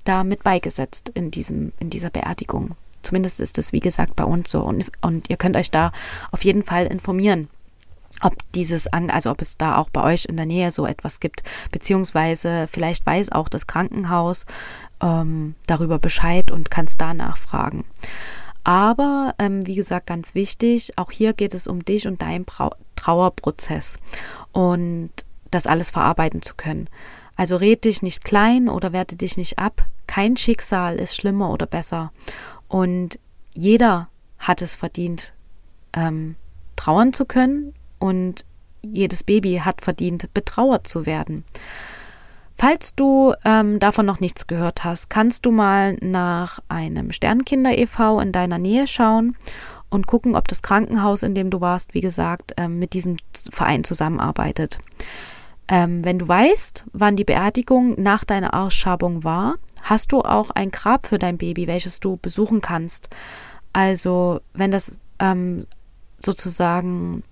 da 0.05 0.25
mit 0.25 0.43
beigesetzt 0.43 1.11
in, 1.15 1.31
diesem, 1.31 1.73
in 1.79 1.91
dieser 1.91 2.11
Beerdigung. 2.11 2.77
Zumindest 3.03 3.41
ist 3.41 3.59
es, 3.59 3.73
wie 3.73 3.81
gesagt, 3.81 4.17
bei 4.17 4.25
uns 4.25 4.51
so. 4.51 4.63
Und, 4.63 4.87
und 5.01 5.31
ihr 5.31 5.37
könnt 5.37 5.57
euch 5.57 5.71
da 5.71 5.93
auf 6.33 6.45
jeden 6.45 6.63
Fall 6.63 6.87
informieren 6.87 7.49
ob 8.23 8.35
dieses, 8.53 8.87
also 8.89 9.31
ob 9.31 9.41
es 9.41 9.57
da 9.57 9.77
auch 9.77 9.91
bei 9.91 10.03
euch 10.03 10.27
in 10.27 10.37
der 10.37 10.47
Nähe 10.47 10.71
so 10.71 10.87
etwas 10.87 11.21
gibt, 11.21 11.43
beziehungsweise 11.71 12.69
vielleicht 12.71 13.07
weiß 13.07 13.33
auch 13.33 13.49
das 13.49 13.67
Krankenhaus 13.67 14.47
ähm, 15.01 15.55
darüber 15.67 15.99
Bescheid 15.99 16.51
und 16.51 16.71
kann 16.71 16.87
es 16.87 16.97
da 16.97 17.15
nachfragen. 17.15 17.85
Aber 18.63 19.35
ähm, 19.39 19.67
wie 19.67 19.75
gesagt, 19.75 20.07
ganz 20.07 20.35
wichtig, 20.35 20.99
auch 20.99 21.11
hier 21.11 21.33
geht 21.33 21.55
es 21.55 21.67
um 21.67 21.85
dich 21.85 22.07
und 22.07 22.21
deinen 22.21 22.45
Trauerprozess 22.97 23.99
und 24.53 25.11
das 25.51 25.67
alles 25.67 25.91
verarbeiten 25.91 26.43
zu 26.43 26.55
können. 26.55 26.89
Also 27.41 27.57
red 27.57 27.87
dich 27.87 28.03
nicht 28.03 28.23
klein 28.23 28.69
oder 28.69 28.93
werte 28.93 29.17
dich 29.17 29.39
nicht 29.39 29.59
ab. 29.59 29.87
Kein 30.07 30.37
Schicksal 30.37 30.97
ist 30.97 31.17
schlimmer 31.17 31.51
oder 31.51 31.65
besser. 31.65 32.13
Und 32.69 33.19
jeder 33.55 34.09
hat 34.39 34.61
es 34.61 34.75
verdient, 34.75 35.33
ähm, 35.95 36.37
trauern 36.77 37.15
zu 37.15 37.25
können 37.25 37.73
und 37.99 38.45
jedes 38.83 39.25
Baby 39.25 39.63
hat 39.65 39.81
verdient, 39.81 40.29
betrauert 40.35 40.87
zu 40.87 41.07
werden. 41.07 41.45
Falls 42.59 42.95
du 42.95 43.33
ähm, 43.47 43.79
davon 43.79 44.05
noch 44.05 44.21
nichts 44.21 44.47
gehört 44.47 44.85
hast, 44.85 45.09
kannst 45.09 45.47
du 45.47 45.51
mal 45.51 45.97
nach 46.03 46.59
einem 46.69 47.11
Sternkinder 47.11 47.79
e.V. 47.79 48.21
in 48.21 48.33
deiner 48.33 48.59
Nähe 48.59 48.87
schauen 48.87 49.35
und 49.89 50.07
gucken, 50.07 50.37
ob 50.37 50.47
das 50.47 50.61
Krankenhaus, 50.61 51.23
in 51.23 51.35
dem 51.35 51.49
du 51.49 51.63
warst, 51.63 51.95
wie 51.95 52.03
gesagt, 52.03 52.53
ähm, 52.59 52.79
mit 52.79 52.93
diesem 52.93 53.17
Verein 53.51 53.83
zusammenarbeitet. 53.83 54.79
Ähm, 55.71 56.05
wenn 56.05 56.19
du 56.19 56.27
weißt, 56.27 56.85
wann 56.93 57.17
die 57.17 57.25
Beerdigung 57.25 57.95
nach 58.01 58.25
deiner 58.25 58.55
Ausschabung 58.55 59.25
war, 59.25 59.55
hast 59.83 60.13
du 60.13 60.21
auch 60.21 60.51
ein 60.51 60.73
Grab 60.73 61.07
für 61.07 61.19
dein 61.19 61.39
Baby, 61.39 61.69
welches 61.69 62.01
du 62.01 62.17
besuchen 62.17 62.61
kannst. 62.61 63.09
Also, 63.73 64.41
wenn 64.53 64.73
das 64.73 64.99
ähm, 65.21 65.65
sozusagen 66.19 67.23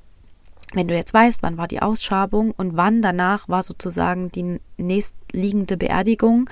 wenn 0.75 0.88
du 0.88 0.95
jetzt 0.95 1.14
weißt, 1.14 1.42
wann 1.42 1.57
war 1.57 1.68
die 1.68 1.80
Ausschabung 1.80 2.52
und 2.52 2.76
wann 2.76 3.00
danach 3.00 3.49
war 3.49 3.62
sozusagen 3.62 4.30
die 4.30 4.61
nächstliegende 4.76 5.76
Beerdigung, 5.76 6.50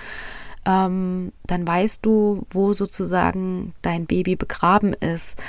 ähm, 0.65 1.33
dann 1.47 1.67
weißt 1.67 2.05
du, 2.05 2.47
wo 2.51 2.73
sozusagen 2.73 3.75
dein 3.83 4.07
Baby 4.07 4.37
begraben 4.37 4.95
ist. 4.95 5.41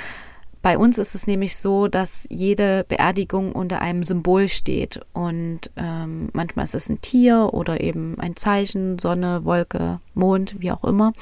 Bei 0.62 0.76
uns 0.76 0.98
ist 0.98 1.14
es 1.14 1.26
nämlich 1.26 1.56
so, 1.56 1.88
dass 1.88 2.26
jede 2.30 2.84
Beerdigung 2.88 3.52
unter 3.52 3.80
einem 3.80 4.02
Symbol 4.02 4.48
steht 4.48 5.00
und 5.12 5.70
ähm, 5.76 6.30
manchmal 6.32 6.64
ist 6.64 6.74
es 6.74 6.88
ein 6.88 7.00
Tier 7.00 7.50
oder 7.52 7.80
eben 7.80 8.18
ein 8.18 8.36
Zeichen, 8.36 8.98
Sonne, 8.98 9.44
Wolke, 9.44 10.00
Mond, 10.14 10.56
wie 10.58 10.72
auch 10.72 10.84
immer. 10.84 11.12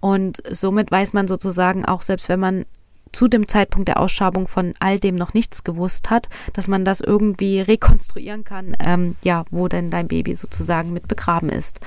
Und 0.00 0.42
somit 0.50 0.90
weiß 0.90 1.12
man 1.12 1.28
sozusagen 1.28 1.84
auch, 1.84 2.02
selbst 2.02 2.28
wenn 2.28 2.40
man 2.40 2.64
zu 3.12 3.28
dem 3.28 3.46
Zeitpunkt 3.46 3.88
der 3.88 4.00
Ausschabung 4.00 4.48
von 4.48 4.72
all 4.80 4.98
dem 4.98 5.16
noch 5.16 5.34
nichts 5.34 5.64
gewusst 5.64 6.10
hat, 6.10 6.28
dass 6.54 6.66
man 6.66 6.84
das 6.84 7.00
irgendwie 7.00 7.60
rekonstruieren 7.60 8.42
kann, 8.44 8.74
ähm, 8.80 9.16
ja, 9.22 9.44
wo 9.50 9.68
denn 9.68 9.90
dein 9.90 10.08
Baby 10.08 10.34
sozusagen 10.34 10.92
mit 10.92 11.08
begraben 11.08 11.50
ist. 11.50 11.80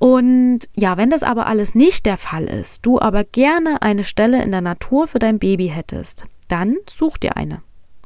Und 0.00 0.60
ja, 0.74 0.96
wenn 0.96 1.10
das 1.10 1.22
aber 1.22 1.46
alles 1.46 1.74
nicht 1.74 2.06
der 2.06 2.16
Fall 2.16 2.44
ist, 2.44 2.86
du 2.86 2.98
aber 2.98 3.22
gerne 3.22 3.82
eine 3.82 4.02
Stelle 4.02 4.42
in 4.42 4.50
der 4.50 4.62
Natur 4.62 5.06
für 5.06 5.18
dein 5.18 5.38
Baby 5.38 5.68
hättest, 5.68 6.24
dann 6.48 6.78
such 6.88 7.18
dir 7.18 7.36
eine. 7.36 7.60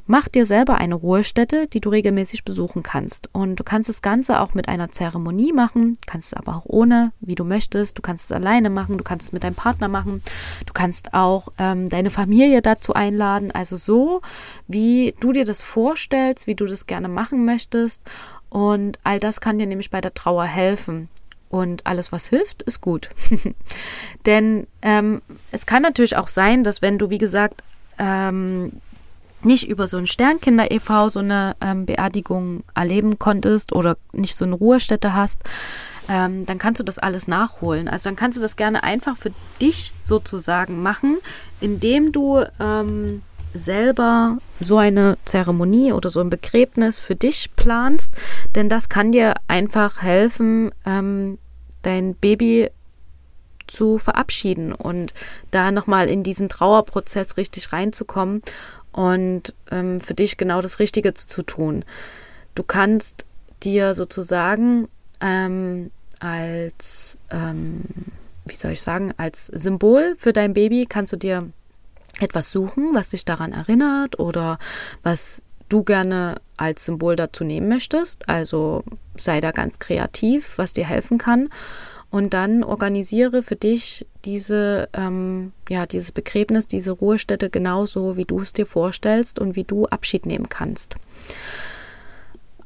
Mach 0.07 0.29
dir 0.29 0.45
selber 0.45 0.75
eine 0.75 0.97
Ruhestätte, 0.97 1.69
die 1.69 1.81
du 1.81 1.91
regelmäßig 1.91 2.45
besuchen 2.45 2.83
kannst. 2.83 3.31
Und 3.33 3.61
du 3.61 3.65
kannst 3.65 3.89
das 3.89 4.03
Ganze 4.03 4.41
auch 4.41 4.55
mit 4.55 4.69
einer 4.69 4.91
Zeremonie 4.91 5.53
machen, 5.53 5.97
kannst 6.05 6.33
es 6.33 6.35
aber 6.35 6.57
auch 6.57 6.65
ohne, 6.67 7.13
wie 7.21 7.37
du 7.37 7.45
möchtest. 7.45 7.97
Du 7.97 8.03
kannst 8.03 8.25
es 8.25 8.33
alleine 8.33 8.71
machen, 8.71 8.99
du 8.99 9.05
kannst 9.05 9.29
es 9.29 9.33
mit 9.33 9.45
deinem 9.45 9.55
Partner 9.55 9.87
machen. 9.87 10.21
Du 10.67 10.73
kannst 10.73 11.15
auch 11.15 11.47
ähm, 11.59 11.91
deine 11.91 12.11
Familie 12.11 12.61
dazu 12.61 12.93
einladen. 12.93 13.53
Also 13.53 13.77
so, 13.77 14.21
wie 14.67 15.15
du 15.21 15.31
dir 15.31 15.45
das 15.45 15.63
vorstellst, 15.63 16.49
wie 16.49 16.57
du 16.57 16.67
das 16.67 16.87
gerne 16.87 17.09
machen 17.09 17.45
möchtest. 17.45 18.03
Und 18.51 18.99
all 19.05 19.21
das 19.21 19.41
kann 19.41 19.61
dir 19.61 19.69
nämlich 19.69 19.91
bei 19.91 20.01
der 20.01 20.13
Trauer 20.13 20.45
helfen. 20.45 21.09
Und 21.55 21.87
alles, 21.87 22.11
was 22.11 22.27
hilft, 22.27 22.63
ist 22.63 22.81
gut. 22.81 23.11
Denn 24.27 24.67
ähm, 24.83 25.23
es 25.53 25.67
kann 25.67 25.83
natürlich 25.83 26.17
auch 26.17 26.27
sein, 26.27 26.65
dass 26.65 26.83
wenn 26.83 26.99
du, 26.99 27.11
wie 27.11 27.19
gesagt, 27.19 27.63
ähm, 27.97 28.73
nicht 29.45 29.69
über 29.69 29.87
so 29.87 29.97
ein 29.97 30.09
Sternkinder 30.09 30.73
e.V. 30.73 31.11
so 31.11 31.21
eine 31.21 31.55
ähm, 31.61 31.87
Beerdigung 31.87 32.65
erleben 32.75 33.21
konntest 33.21 33.73
oder 33.73 33.97
nicht 34.11 34.37
so 34.37 34.45
eine 34.45 34.57
Ruhestätte 34.57 35.15
hast, 35.15 35.45
ähm, 36.09 36.45
dann 36.45 36.59
kannst 36.59 36.81
du 36.81 36.85
das 36.85 36.99
alles 36.99 37.29
nachholen. 37.29 37.87
Also 37.87 38.09
dann 38.09 38.17
kannst 38.17 38.37
du 38.37 38.43
das 38.43 38.57
gerne 38.57 38.83
einfach 38.83 39.17
für 39.17 39.31
dich 39.61 39.93
sozusagen 40.01 40.83
machen, 40.83 41.19
indem 41.61 42.11
du 42.11 42.43
ähm, 42.59 43.23
selber 43.55 44.39
so 44.59 44.79
eine 44.79 45.19
Zeremonie 45.25 45.93
oder 45.93 46.11
so 46.11 46.19
ein 46.19 46.31
Begräbnis 46.31 46.99
für 46.99 47.15
dich 47.15 47.55
planst, 47.55 48.11
denn 48.57 48.69
das 48.69 48.89
kann 48.89 49.13
dir 49.13 49.35
einfach 49.47 50.03
helfen, 50.03 50.73
ähm, 50.85 51.39
dein 51.85 52.15
Baby 52.15 52.71
zu 53.67 53.99
verabschieden 53.99 54.73
und 54.73 55.15
da 55.51 55.71
nochmal 55.71 56.09
in 56.09 56.23
diesen 56.23 56.49
Trauerprozess 56.49 57.37
richtig 57.37 57.73
reinzukommen 57.73 58.43
und 58.93 59.55
ähm, 59.71 60.01
für 60.01 60.15
dich 60.15 60.37
genau 60.37 60.61
das 60.61 60.79
Richtige 60.79 61.15
zu 61.15 61.43
tun. 61.43 61.85
Du 62.55 62.63
kannst 62.63 63.25
dir 63.63 63.95
sozusagen 63.95 64.89
ähm, 65.21 65.91
als, 66.21 67.19
ähm, 67.31 67.83
wie 68.45 68.55
soll 68.55 68.73
ich 68.73 68.83
sagen, 68.83 69.13
als 69.17 69.47
Symbol 69.47 70.15
für 70.19 70.33
dein 70.33 70.55
Baby 70.55 70.87
kannst 70.89 71.13
du 71.13 71.17
dir 71.17 71.51
etwas 72.21 72.51
suchen, 72.51 72.95
was 72.95 73.11
dich 73.11 73.25
daran 73.25 73.53
erinnert 73.53 74.19
oder 74.19 74.59
was 75.03 75.43
du 75.69 75.83
gerne 75.83 76.37
als 76.57 76.85
Symbol 76.85 77.17
dazu 77.17 77.45
nehmen 77.45 77.69
möchtest. 77.69 78.29
Also 78.29 78.85
sei 79.17 79.41
da 79.41 79.51
ganz 79.51 79.79
kreativ, 79.79 80.59
was 80.59 80.73
dir 80.73 80.87
helfen 80.87 81.19
kann. 81.19 81.49
Und 82.11 82.33
dann 82.33 82.63
organisiere 82.63 83.43
für 83.43 83.57
dich 83.57 84.07
diese, 84.25 84.89
ähm, 84.93 85.53
ja, 85.69 85.85
dieses 85.85 86.13
Begräbnis, 86.13 86.69
diese 86.69 86.93
Ruhestätte 86.93 87.51
genauso, 87.51 88.17
wie 88.17 88.25
du 88.25 88.41
es 88.41 88.53
dir 88.53 88.67
vorstellst 88.67 89.41
und 89.41 89.57
wie 89.57 89.65
du 89.65 89.87
Abschied 89.87 90.25
nehmen 90.25 90.49
kannst. 90.49 90.95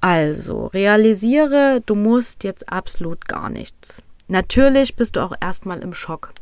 Also, 0.02 0.66
realisiere, 0.66 1.82
du 1.86 1.94
musst 1.94 2.44
jetzt 2.44 2.70
absolut 2.70 3.26
gar 3.26 3.48
nichts. 3.48 4.02
Natürlich 4.28 4.96
bist 4.96 5.16
du 5.16 5.20
auch 5.20 5.32
erstmal 5.40 5.80
im 5.80 5.94
Schock. 5.94 6.34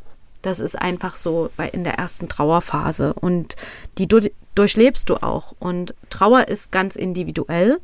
Das 0.43 0.59
ist 0.59 0.77
einfach 0.77 1.15
so 1.15 1.51
bei, 1.57 1.69
in 1.69 1.85
der 1.85 1.95
ersten 1.95 2.29
Trauerphase 2.29 3.15
und 3.15 3.55
die 3.99 4.09
durchlebst 4.57 5.09
du 5.09 5.23
auch. 5.23 5.55
Und 5.61 5.95
Trauer 6.11 6.49
ist 6.49 6.73
ganz 6.73 6.97
individuell 6.97 7.79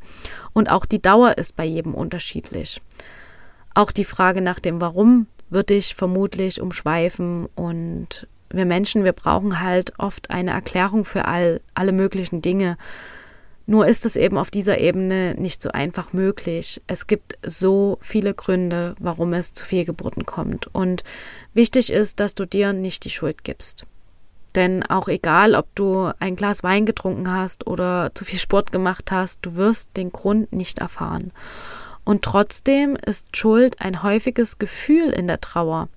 und 0.51 0.69
auch 0.69 0.85
die 0.85 1.01
Dauer 1.01 1.37
ist 1.37 1.55
bei 1.55 1.63
jedem 1.63 1.93
unterschiedlich. 1.93 2.81
Auch 3.73 3.91
die 3.91 4.05
Frage 4.05 4.41
nach 4.41 4.59
dem 4.59 4.81
Warum 4.81 5.27
wird 5.49 5.69
dich 5.69 5.95
vermutlich 5.95 6.59
umschweifen 6.59 7.47
und 7.55 8.27
wir 8.49 8.65
Menschen, 8.65 9.03
wir 9.03 9.13
brauchen 9.13 9.61
halt 9.61 9.93
oft 9.97 10.29
eine 10.29 10.51
Erklärung 10.51 11.05
für 11.05 11.25
all, 11.25 11.61
alle 11.73 11.91
möglichen 11.91 12.41
Dinge. 12.41 12.77
Nur 13.65 13.87
ist 13.87 14.05
es 14.05 14.15
eben 14.15 14.37
auf 14.37 14.51
dieser 14.51 14.79
Ebene 14.79 15.35
nicht 15.35 15.61
so 15.61 15.69
einfach 15.69 16.13
möglich. 16.13 16.81
Es 16.85 17.07
gibt 17.07 17.37
so 17.45 17.97
viele 18.01 18.33
Gründe, 18.33 18.95
warum 18.99 19.33
es 19.33 19.53
zu 19.53 19.65
Fehlgeburten 19.65 20.25
kommt. 20.25 20.67
Und 20.73 21.03
wichtig 21.53 21.91
ist, 21.91 22.19
dass 22.19 22.35
du 22.35 22.45
dir 22.45 22.73
nicht 22.73 23.05
die 23.05 23.09
Schuld 23.09 23.43
gibst. 23.43 23.85
Denn 24.55 24.83
auch 24.83 25.07
egal, 25.07 25.55
ob 25.55 25.73
du 25.75 26.11
ein 26.19 26.35
Glas 26.35 26.61
Wein 26.63 26.85
getrunken 26.85 27.29
hast 27.29 27.65
oder 27.65 28.11
zu 28.13 28.23
viel 28.23 28.39
Sport 28.39 28.71
gemacht 28.71 29.11
hast, 29.11 29.39
du 29.41 29.55
wirst 29.55 29.97
den 29.97 30.11
Grund 30.11 30.53
nicht 30.53 30.79
erfahren. 30.79 31.31
Und 32.03 32.23
trotzdem 32.23 32.95
ist 32.95 33.35
Schuld 33.35 33.81
ein 33.81 34.03
häufiges 34.03 34.59
Gefühl 34.59 35.09
in 35.09 35.27
der 35.27 35.41
Trauer. 35.41 35.87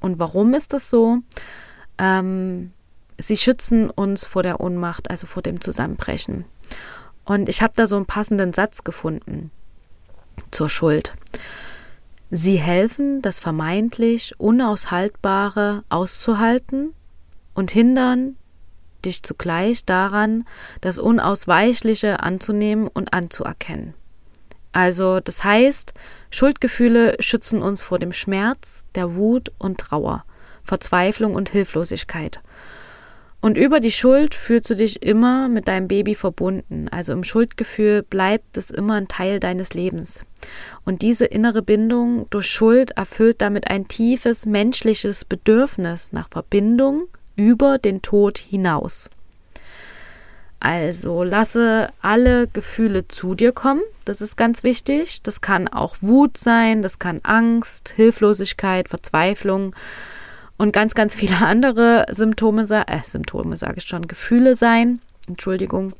Und 0.00 0.18
warum 0.18 0.52
ist 0.54 0.72
das 0.72 0.90
so? 0.90 1.18
Ähm, 1.98 2.72
sie 3.18 3.36
schützen 3.36 3.88
uns 3.88 4.26
vor 4.26 4.42
der 4.42 4.60
Ohnmacht, 4.60 5.10
also 5.10 5.26
vor 5.26 5.42
dem 5.42 5.60
Zusammenbrechen. 5.60 6.44
Und 7.24 7.48
ich 7.48 7.62
habe 7.62 7.72
da 7.76 7.86
so 7.86 7.96
einen 7.96 8.06
passenden 8.06 8.52
Satz 8.52 8.84
gefunden 8.84 9.50
zur 10.50 10.68
Schuld. 10.68 11.14
Sie 12.30 12.56
helfen, 12.56 13.22
das 13.22 13.38
vermeintlich 13.38 14.34
Unaushaltbare 14.38 15.84
auszuhalten 15.88 16.92
und 17.54 17.70
hindern 17.70 18.36
dich 19.04 19.22
zugleich 19.22 19.84
daran, 19.84 20.44
das 20.80 20.98
Unausweichliche 20.98 22.20
anzunehmen 22.20 22.88
und 22.88 23.12
anzuerkennen. 23.12 23.94
Also 24.72 25.20
das 25.20 25.44
heißt, 25.44 25.94
Schuldgefühle 26.30 27.16
schützen 27.20 27.62
uns 27.62 27.82
vor 27.82 27.98
dem 27.98 28.12
Schmerz, 28.12 28.84
der 28.94 29.14
Wut 29.14 29.52
und 29.58 29.78
Trauer, 29.78 30.24
Verzweiflung 30.64 31.34
und 31.34 31.50
Hilflosigkeit. 31.50 32.40
Und 33.40 33.58
über 33.58 33.78
die 33.78 33.92
Schuld 33.92 34.34
fühlst 34.34 34.70
du 34.70 34.74
dich 34.74 35.02
immer 35.02 35.48
mit 35.50 35.68
deinem 35.68 35.86
Baby 35.86 36.14
verbunden. 36.14 36.88
Also 36.88 37.12
im 37.12 37.24
Schuldgefühl 37.24 38.02
bleibt 38.02 38.56
es 38.56 38.70
immer 38.70 38.94
ein 38.94 39.06
Teil 39.06 39.38
deines 39.38 39.74
Lebens. 39.74 40.24
Und 40.86 41.02
diese 41.02 41.26
innere 41.26 41.60
Bindung 41.60 42.26
durch 42.30 42.46
Schuld 42.46 42.92
erfüllt 42.92 43.42
damit 43.42 43.70
ein 43.70 43.86
tiefes 43.86 44.46
menschliches 44.46 45.26
Bedürfnis 45.26 46.12
nach 46.12 46.30
Verbindung 46.30 47.08
über 47.36 47.78
den 47.78 48.02
Tod 48.02 48.38
hinaus. 48.38 49.10
Also 50.60 51.24
lasse 51.24 51.88
alle 52.00 52.48
Gefühle 52.48 53.06
zu 53.06 53.34
dir 53.34 53.52
kommen. 53.52 53.82
Das 54.06 54.22
ist 54.22 54.36
ganz 54.36 54.62
wichtig. 54.62 55.22
Das 55.22 55.42
kann 55.42 55.68
auch 55.68 55.96
Wut 56.00 56.38
sein, 56.38 56.80
das 56.80 56.98
kann 56.98 57.20
Angst, 57.22 57.92
Hilflosigkeit, 57.94 58.88
Verzweiflung 58.88 59.76
und 60.56 60.72
ganz, 60.72 60.94
ganz 60.94 61.14
viele 61.14 61.36
andere 61.44 62.06
Symptome, 62.10 62.62
äh, 62.62 63.02
Symptome 63.02 63.56
sage 63.56 63.74
ich 63.78 63.84
schon, 63.84 64.08
Gefühle 64.08 64.54
sein. 64.54 65.00
Entschuldigung. 65.28 65.92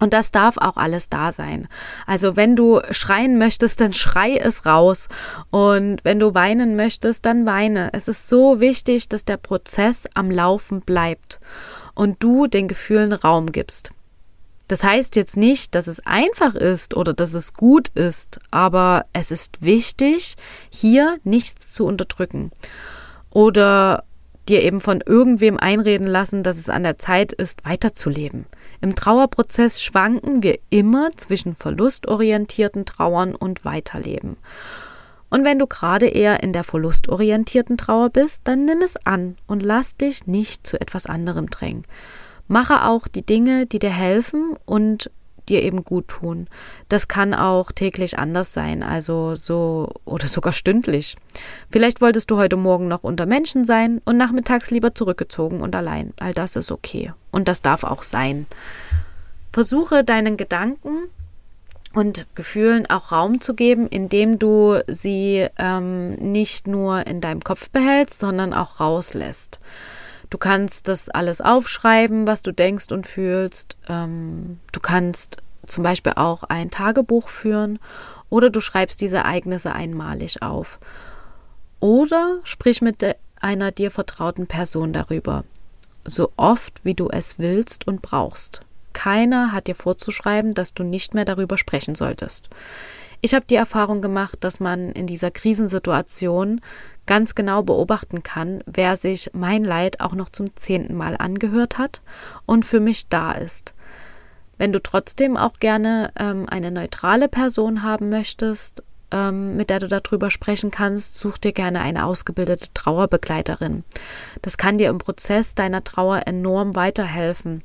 Und 0.00 0.12
das 0.12 0.32
darf 0.32 0.58
auch 0.58 0.76
alles 0.76 1.08
da 1.08 1.30
sein. 1.30 1.68
Also 2.06 2.36
wenn 2.36 2.56
du 2.56 2.80
schreien 2.90 3.38
möchtest, 3.38 3.80
dann 3.80 3.94
schrei 3.94 4.36
es 4.36 4.66
raus. 4.66 5.08
Und 5.50 6.04
wenn 6.04 6.18
du 6.18 6.34
weinen 6.34 6.76
möchtest, 6.76 7.24
dann 7.26 7.46
weine. 7.46 7.90
Es 7.92 8.08
ist 8.08 8.28
so 8.28 8.60
wichtig, 8.60 9.08
dass 9.08 9.24
der 9.24 9.36
Prozess 9.36 10.08
am 10.14 10.30
Laufen 10.30 10.80
bleibt 10.80 11.40
und 11.94 12.22
du 12.22 12.46
den 12.48 12.66
Gefühlen 12.66 13.12
Raum 13.12 13.52
gibst. 13.52 13.90
Das 14.66 14.82
heißt 14.82 15.14
jetzt 15.16 15.36
nicht, 15.36 15.74
dass 15.74 15.86
es 15.86 16.04
einfach 16.06 16.54
ist 16.54 16.96
oder 16.96 17.12
dass 17.12 17.34
es 17.34 17.52
gut 17.52 17.88
ist, 17.88 18.40
aber 18.50 19.04
es 19.12 19.30
ist 19.30 19.60
wichtig, 19.60 20.36
hier 20.70 21.18
nichts 21.22 21.72
zu 21.72 21.84
unterdrücken 21.84 22.50
oder 23.30 24.04
dir 24.48 24.62
eben 24.62 24.80
von 24.80 25.02
irgendwem 25.04 25.58
einreden 25.58 26.06
lassen, 26.06 26.42
dass 26.42 26.56
es 26.56 26.70
an 26.70 26.82
der 26.82 26.98
Zeit 26.98 27.32
ist, 27.32 27.64
weiterzuleben. 27.64 28.46
Im 28.84 28.94
Trauerprozess 28.94 29.82
schwanken 29.82 30.42
wir 30.42 30.58
immer 30.68 31.08
zwischen 31.16 31.54
verlustorientierten 31.54 32.84
Trauern 32.84 33.34
und 33.34 33.64
Weiterleben. 33.64 34.36
Und 35.30 35.46
wenn 35.46 35.58
du 35.58 35.66
gerade 35.66 36.06
eher 36.06 36.42
in 36.42 36.52
der 36.52 36.64
verlustorientierten 36.64 37.78
Trauer 37.78 38.10
bist, 38.10 38.42
dann 38.44 38.66
nimm 38.66 38.82
es 38.82 38.98
an 39.06 39.36
und 39.46 39.62
lass 39.62 39.96
dich 39.96 40.26
nicht 40.26 40.66
zu 40.66 40.78
etwas 40.78 41.06
anderem 41.06 41.48
drängen. 41.48 41.84
Mache 42.46 42.84
auch 42.84 43.08
die 43.08 43.24
Dinge, 43.24 43.64
die 43.64 43.78
dir 43.78 43.88
helfen 43.88 44.54
und 44.66 45.10
dir 45.48 45.62
eben 45.62 45.84
gut 45.84 46.08
tun. 46.08 46.48
Das 46.88 47.08
kann 47.08 47.34
auch 47.34 47.72
täglich 47.72 48.18
anders 48.18 48.52
sein, 48.52 48.82
also 48.82 49.36
so 49.36 49.92
oder 50.04 50.26
sogar 50.26 50.52
stündlich. 50.52 51.16
Vielleicht 51.70 52.00
wolltest 52.00 52.30
du 52.30 52.36
heute 52.36 52.56
Morgen 52.56 52.88
noch 52.88 53.04
unter 53.04 53.26
Menschen 53.26 53.64
sein 53.64 54.00
und 54.04 54.16
nachmittags 54.16 54.70
lieber 54.70 54.94
zurückgezogen 54.94 55.60
und 55.60 55.74
allein. 55.74 56.12
All 56.18 56.34
das 56.34 56.56
ist 56.56 56.72
okay 56.72 57.12
und 57.30 57.48
das 57.48 57.62
darf 57.62 57.84
auch 57.84 58.02
sein. 58.02 58.46
Versuche 59.52 60.04
deinen 60.04 60.36
Gedanken 60.36 61.08
und 61.94 62.26
Gefühlen 62.34 62.86
auch 62.90 63.12
Raum 63.12 63.40
zu 63.40 63.54
geben, 63.54 63.86
indem 63.86 64.38
du 64.38 64.80
sie 64.88 65.46
ähm, 65.58 66.14
nicht 66.14 66.66
nur 66.66 67.06
in 67.06 67.20
deinem 67.20 67.42
Kopf 67.42 67.70
behältst, 67.70 68.18
sondern 68.18 68.52
auch 68.52 68.80
rauslässt. 68.80 69.60
Du 70.34 70.38
kannst 70.38 70.88
das 70.88 71.08
alles 71.08 71.40
aufschreiben, 71.40 72.26
was 72.26 72.42
du 72.42 72.50
denkst 72.50 72.90
und 72.90 73.06
fühlst. 73.06 73.76
Ähm, 73.88 74.58
du 74.72 74.80
kannst 74.80 75.36
zum 75.64 75.84
Beispiel 75.84 76.14
auch 76.16 76.42
ein 76.42 76.72
Tagebuch 76.72 77.28
führen 77.28 77.78
oder 78.30 78.50
du 78.50 78.60
schreibst 78.60 79.00
diese 79.00 79.18
Ereignisse 79.18 79.72
einmalig 79.72 80.42
auf. 80.42 80.80
Oder 81.78 82.40
sprich 82.42 82.82
mit 82.82 83.06
einer 83.40 83.70
dir 83.70 83.92
vertrauten 83.92 84.48
Person 84.48 84.92
darüber, 84.92 85.44
so 86.04 86.32
oft 86.36 86.84
wie 86.84 86.94
du 86.94 87.08
es 87.10 87.38
willst 87.38 87.86
und 87.86 88.02
brauchst. 88.02 88.62
Keiner 88.92 89.52
hat 89.52 89.68
dir 89.68 89.76
vorzuschreiben, 89.76 90.52
dass 90.52 90.74
du 90.74 90.82
nicht 90.82 91.14
mehr 91.14 91.24
darüber 91.24 91.56
sprechen 91.58 91.94
solltest. 91.94 92.50
Ich 93.20 93.34
habe 93.34 93.46
die 93.48 93.54
Erfahrung 93.54 94.02
gemacht, 94.02 94.38
dass 94.40 94.58
man 94.58 94.90
in 94.90 95.06
dieser 95.06 95.30
Krisensituation 95.30 96.60
ganz 97.06 97.34
genau 97.34 97.62
beobachten 97.62 98.22
kann, 98.22 98.62
wer 98.66 98.96
sich 98.96 99.30
mein 99.32 99.64
Leid 99.64 100.00
auch 100.00 100.14
noch 100.14 100.28
zum 100.28 100.54
zehnten 100.56 100.94
Mal 100.94 101.16
angehört 101.16 101.78
hat 101.78 102.00
und 102.46 102.64
für 102.64 102.80
mich 102.80 103.08
da 103.08 103.32
ist. 103.32 103.74
Wenn 104.56 104.72
du 104.72 104.82
trotzdem 104.82 105.36
auch 105.36 105.58
gerne 105.58 106.12
ähm, 106.18 106.46
eine 106.48 106.70
neutrale 106.70 107.28
Person 107.28 107.82
haben 107.82 108.08
möchtest, 108.08 108.82
ähm, 109.10 109.56
mit 109.56 109.68
der 109.68 109.80
du 109.80 109.88
darüber 109.88 110.30
sprechen 110.30 110.70
kannst, 110.70 111.18
such 111.18 111.38
dir 111.38 111.52
gerne 111.52 111.80
eine 111.80 112.06
ausgebildete 112.06 112.68
Trauerbegleiterin. 112.72 113.84
Das 114.42 114.56
kann 114.56 114.78
dir 114.78 114.90
im 114.90 114.98
Prozess 114.98 115.54
deiner 115.54 115.84
Trauer 115.84 116.22
enorm 116.26 116.74
weiterhelfen 116.74 117.62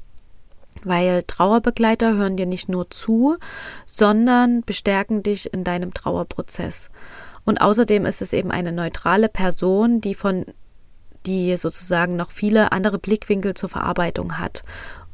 weil 0.83 1.23
Trauerbegleiter 1.23 2.15
hören 2.15 2.37
dir 2.37 2.45
nicht 2.45 2.69
nur 2.69 2.89
zu, 2.89 3.37
sondern 3.85 4.61
bestärken 4.61 5.23
dich 5.23 5.53
in 5.53 5.63
deinem 5.63 5.93
Trauerprozess. 5.93 6.89
Und 7.49 7.61
außerdem 7.61 8.05
ist 8.05 8.21
es 8.21 8.31
eben 8.31 8.51
eine 8.51 8.71
neutrale 8.71 9.27
Person, 9.27 10.01
die 10.01 10.13
von 10.13 10.45
die 11.25 11.57
sozusagen 11.57 12.15
noch 12.15 12.29
viele 12.29 12.71
andere 12.71 12.99
Blickwinkel 12.99 13.55
zur 13.55 13.69
Verarbeitung 13.69 14.37
hat. 14.37 14.63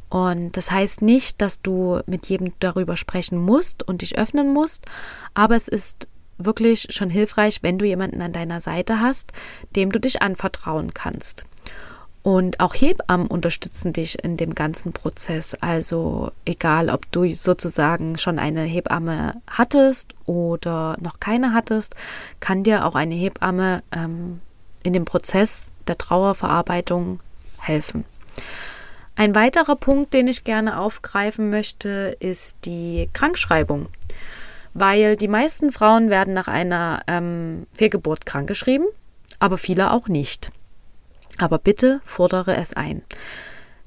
Und 0.10 0.58
das 0.58 0.70
heißt 0.70 1.02
nicht, 1.02 1.42
dass 1.42 1.62
du 1.62 2.02
mit 2.08 2.26
jedem 2.26 2.52
darüber 2.60 2.98
sprechen 2.98 3.38
musst 3.38 3.88
und 3.88 4.02
dich 4.02 4.18
öffnen 4.18 4.52
musst, 4.52 4.86
aber 5.34 5.56
es 5.56 5.70
ist 5.70 6.10
wirklich 6.38 6.88
schon 6.90 7.10
hilfreich, 7.10 7.64
wenn 7.64 7.80
du 7.80 7.86
jemanden 7.86 8.22
an 8.22 8.34
deiner 8.34 8.60
Seite 8.60 9.00
hast, 9.00 9.32
dem 9.78 9.94
du 9.94 10.02
dich 10.02 10.22
anvertrauen 10.22 10.94
kannst. 10.94 11.46
Und 12.26 12.60
auch 12.60 12.74
Hebammen 12.74 13.28
unterstützen 13.28 13.94
dich 13.94 14.24
in 14.24 14.36
dem 14.36 14.56
ganzen 14.56 14.94
Prozess. 14.94 15.54
Also 15.62 16.32
egal, 16.44 16.90
ob 16.90 17.12
du 17.12 17.32
sozusagen 17.36 18.18
schon 18.18 18.40
eine 18.40 18.64
Hebamme 18.64 19.40
hattest 19.48 20.16
oder 20.26 20.98
noch 21.00 21.20
keine 21.20 21.54
hattest, 21.54 21.94
kann 22.40 22.64
dir 22.64 22.88
auch 22.88 22.96
eine 22.96 23.14
Hebamme 23.14 23.84
ähm, 23.92 24.42
in 24.82 24.94
dem 24.94 25.06
Prozess 25.06 25.70
der 25.88 26.00
Trauerverarbeitung 26.00 27.20
helfen. 27.60 28.06
Ein 29.16 29.36
weiterer 29.36 29.76
Punkt, 29.76 30.16
den 30.16 30.28
ich 30.28 30.44
gerne 30.44 30.80
aufgreifen 30.80 31.52
möchte, 31.52 32.18
ist 32.20 32.56
die 32.66 33.08
Krankschreibung. 33.14 33.86
Weil 34.74 35.16
die 35.16 35.28
meisten 35.28 35.72
Frauen 35.72 36.10
werden 36.10 36.34
nach 36.34 36.48
einer 36.48 37.04
ähm, 37.06 37.68
Fehlgeburt 37.72 38.26
krankgeschrieben, 38.26 38.88
aber 39.38 39.60
viele 39.60 39.92
auch 39.92 40.08
nicht. 40.08 40.50
Aber 41.38 41.60
bitte 41.60 42.02
fordere 42.06 42.56
es 42.56 42.74
ein. 42.74 43.02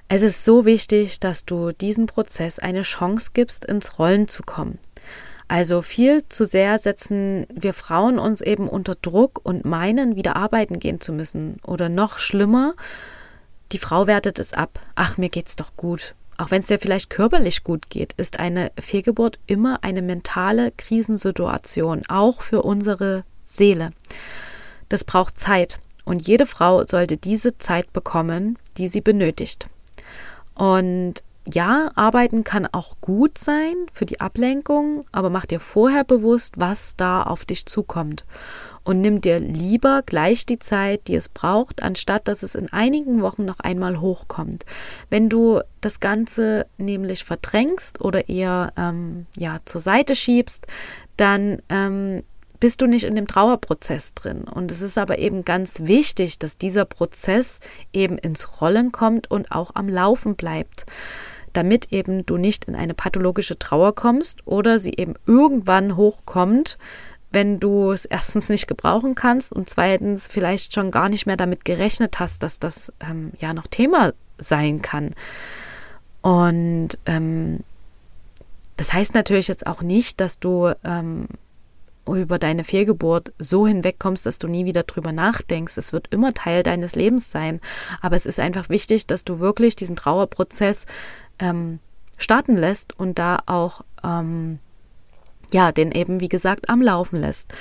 Es 0.08 0.22
ist 0.22 0.44
so 0.44 0.64
wichtig, 0.64 1.20
dass 1.20 1.44
du 1.44 1.72
diesem 1.72 2.06
Prozess 2.06 2.58
eine 2.58 2.82
Chance 2.82 3.30
gibst, 3.34 3.64
ins 3.64 3.98
Rollen 3.98 4.26
zu 4.26 4.42
kommen. 4.42 4.78
Also 5.48 5.80
viel 5.80 6.26
zu 6.28 6.44
sehr 6.44 6.78
setzen 6.78 7.46
wir 7.50 7.72
Frauen 7.72 8.18
uns 8.18 8.42
eben 8.42 8.68
unter 8.68 8.94
Druck 8.94 9.40
und 9.42 9.64
meinen, 9.64 10.14
wieder 10.14 10.36
arbeiten 10.36 10.78
gehen 10.78 11.00
zu 11.00 11.12
müssen. 11.12 11.56
Oder 11.66 11.88
noch 11.88 12.18
schlimmer, 12.18 12.74
die 13.72 13.78
Frau 13.78 14.06
wertet 14.06 14.38
es 14.38 14.52
ab. 14.52 14.80
Ach, 14.94 15.16
mir 15.16 15.30
geht's 15.30 15.56
doch 15.56 15.74
gut. 15.76 16.14
Auch 16.36 16.50
wenn 16.50 16.60
es 16.60 16.68
dir 16.68 16.78
vielleicht 16.78 17.10
körperlich 17.10 17.64
gut 17.64 17.90
geht, 17.90 18.12
ist 18.14 18.38
eine 18.38 18.70
Fehlgeburt 18.78 19.38
immer 19.46 19.82
eine 19.82 20.02
mentale 20.02 20.70
Krisensituation, 20.72 22.02
auch 22.08 22.42
für 22.42 22.62
unsere 22.62 23.24
Seele. 23.44 23.90
Das 24.88 25.04
braucht 25.04 25.38
Zeit. 25.38 25.78
Und 26.08 26.26
jede 26.26 26.46
Frau 26.46 26.84
sollte 26.84 27.18
diese 27.18 27.58
Zeit 27.58 27.92
bekommen, 27.92 28.58
die 28.78 28.88
sie 28.88 29.02
benötigt. 29.02 29.68
Und 30.54 31.22
ja, 31.46 31.90
arbeiten 31.96 32.44
kann 32.44 32.66
auch 32.66 32.96
gut 33.02 33.36
sein 33.36 33.74
für 33.92 34.06
die 34.06 34.18
Ablenkung, 34.18 35.04
aber 35.12 35.28
mach 35.28 35.44
dir 35.44 35.60
vorher 35.60 36.04
bewusst, 36.04 36.54
was 36.56 36.96
da 36.96 37.22
auf 37.22 37.44
dich 37.44 37.66
zukommt. 37.66 38.24
Und 38.84 39.02
nimm 39.02 39.20
dir 39.20 39.38
lieber 39.38 40.02
gleich 40.04 40.46
die 40.46 40.58
Zeit, 40.58 41.08
die 41.08 41.14
es 41.14 41.28
braucht, 41.28 41.82
anstatt 41.82 42.26
dass 42.26 42.42
es 42.42 42.54
in 42.54 42.72
einigen 42.72 43.20
Wochen 43.20 43.44
noch 43.44 43.60
einmal 43.60 44.00
hochkommt. 44.00 44.64
Wenn 45.10 45.28
du 45.28 45.60
das 45.82 46.00
Ganze 46.00 46.64
nämlich 46.78 47.22
verdrängst 47.22 48.00
oder 48.00 48.30
eher 48.30 48.72
ähm, 48.78 49.26
ja, 49.36 49.58
zur 49.66 49.82
Seite 49.82 50.14
schiebst, 50.14 50.66
dann 51.18 51.60
ähm, 51.68 52.22
bist 52.60 52.80
du 52.80 52.86
nicht 52.86 53.04
in 53.04 53.14
dem 53.14 53.26
Trauerprozess 53.26 54.14
drin. 54.14 54.42
Und 54.42 54.70
es 54.70 54.82
ist 54.82 54.98
aber 54.98 55.18
eben 55.18 55.44
ganz 55.44 55.80
wichtig, 55.84 56.38
dass 56.38 56.58
dieser 56.58 56.84
Prozess 56.84 57.60
eben 57.92 58.18
ins 58.18 58.60
Rollen 58.60 58.92
kommt 58.92 59.30
und 59.30 59.52
auch 59.52 59.72
am 59.74 59.88
Laufen 59.88 60.34
bleibt, 60.34 60.86
damit 61.52 61.92
eben 61.92 62.26
du 62.26 62.36
nicht 62.36 62.66
in 62.66 62.74
eine 62.74 62.94
pathologische 62.94 63.58
Trauer 63.58 63.94
kommst 63.94 64.46
oder 64.46 64.78
sie 64.78 64.94
eben 64.96 65.14
irgendwann 65.26 65.96
hochkommt, 65.96 66.78
wenn 67.30 67.60
du 67.60 67.92
es 67.92 68.04
erstens 68.04 68.48
nicht 68.48 68.66
gebrauchen 68.66 69.14
kannst 69.14 69.52
und 69.52 69.68
zweitens 69.68 70.28
vielleicht 70.28 70.74
schon 70.74 70.90
gar 70.90 71.08
nicht 71.08 71.26
mehr 71.26 71.36
damit 71.36 71.64
gerechnet 71.64 72.18
hast, 72.18 72.42
dass 72.42 72.58
das 72.58 72.92
ähm, 73.00 73.32
ja 73.38 73.52
noch 73.52 73.66
Thema 73.66 74.14
sein 74.38 74.82
kann. 74.82 75.14
Und 76.22 76.90
ähm, 77.06 77.60
das 78.76 78.92
heißt 78.92 79.14
natürlich 79.14 79.48
jetzt 79.48 79.66
auch 79.66 79.82
nicht, 79.82 80.20
dass 80.20 80.38
du 80.38 80.72
ähm, 80.84 81.26
über 82.14 82.38
deine 82.38 82.64
Fehlgeburt 82.64 83.32
so 83.38 83.66
hinwegkommst, 83.66 84.26
dass 84.26 84.38
du 84.38 84.48
nie 84.48 84.64
wieder 84.64 84.82
drüber 84.82 85.12
nachdenkst. 85.12 85.76
Es 85.76 85.92
wird 85.92 86.08
immer 86.08 86.32
Teil 86.32 86.62
deines 86.62 86.94
Lebens 86.94 87.30
sein. 87.30 87.60
Aber 88.00 88.16
es 88.16 88.26
ist 88.26 88.40
einfach 88.40 88.68
wichtig, 88.68 89.06
dass 89.06 89.24
du 89.24 89.40
wirklich 89.40 89.76
diesen 89.76 89.96
Trauerprozess 89.96 90.86
ähm, 91.38 91.78
starten 92.16 92.56
lässt 92.56 92.98
und 92.98 93.18
da 93.18 93.38
auch 93.46 93.82
ähm, 94.04 94.58
ja, 95.52 95.72
den 95.72 95.92
eben, 95.92 96.20
wie 96.20 96.28
gesagt, 96.28 96.68
am 96.68 96.82
Laufen 96.82 97.20
lässt. 97.20 97.52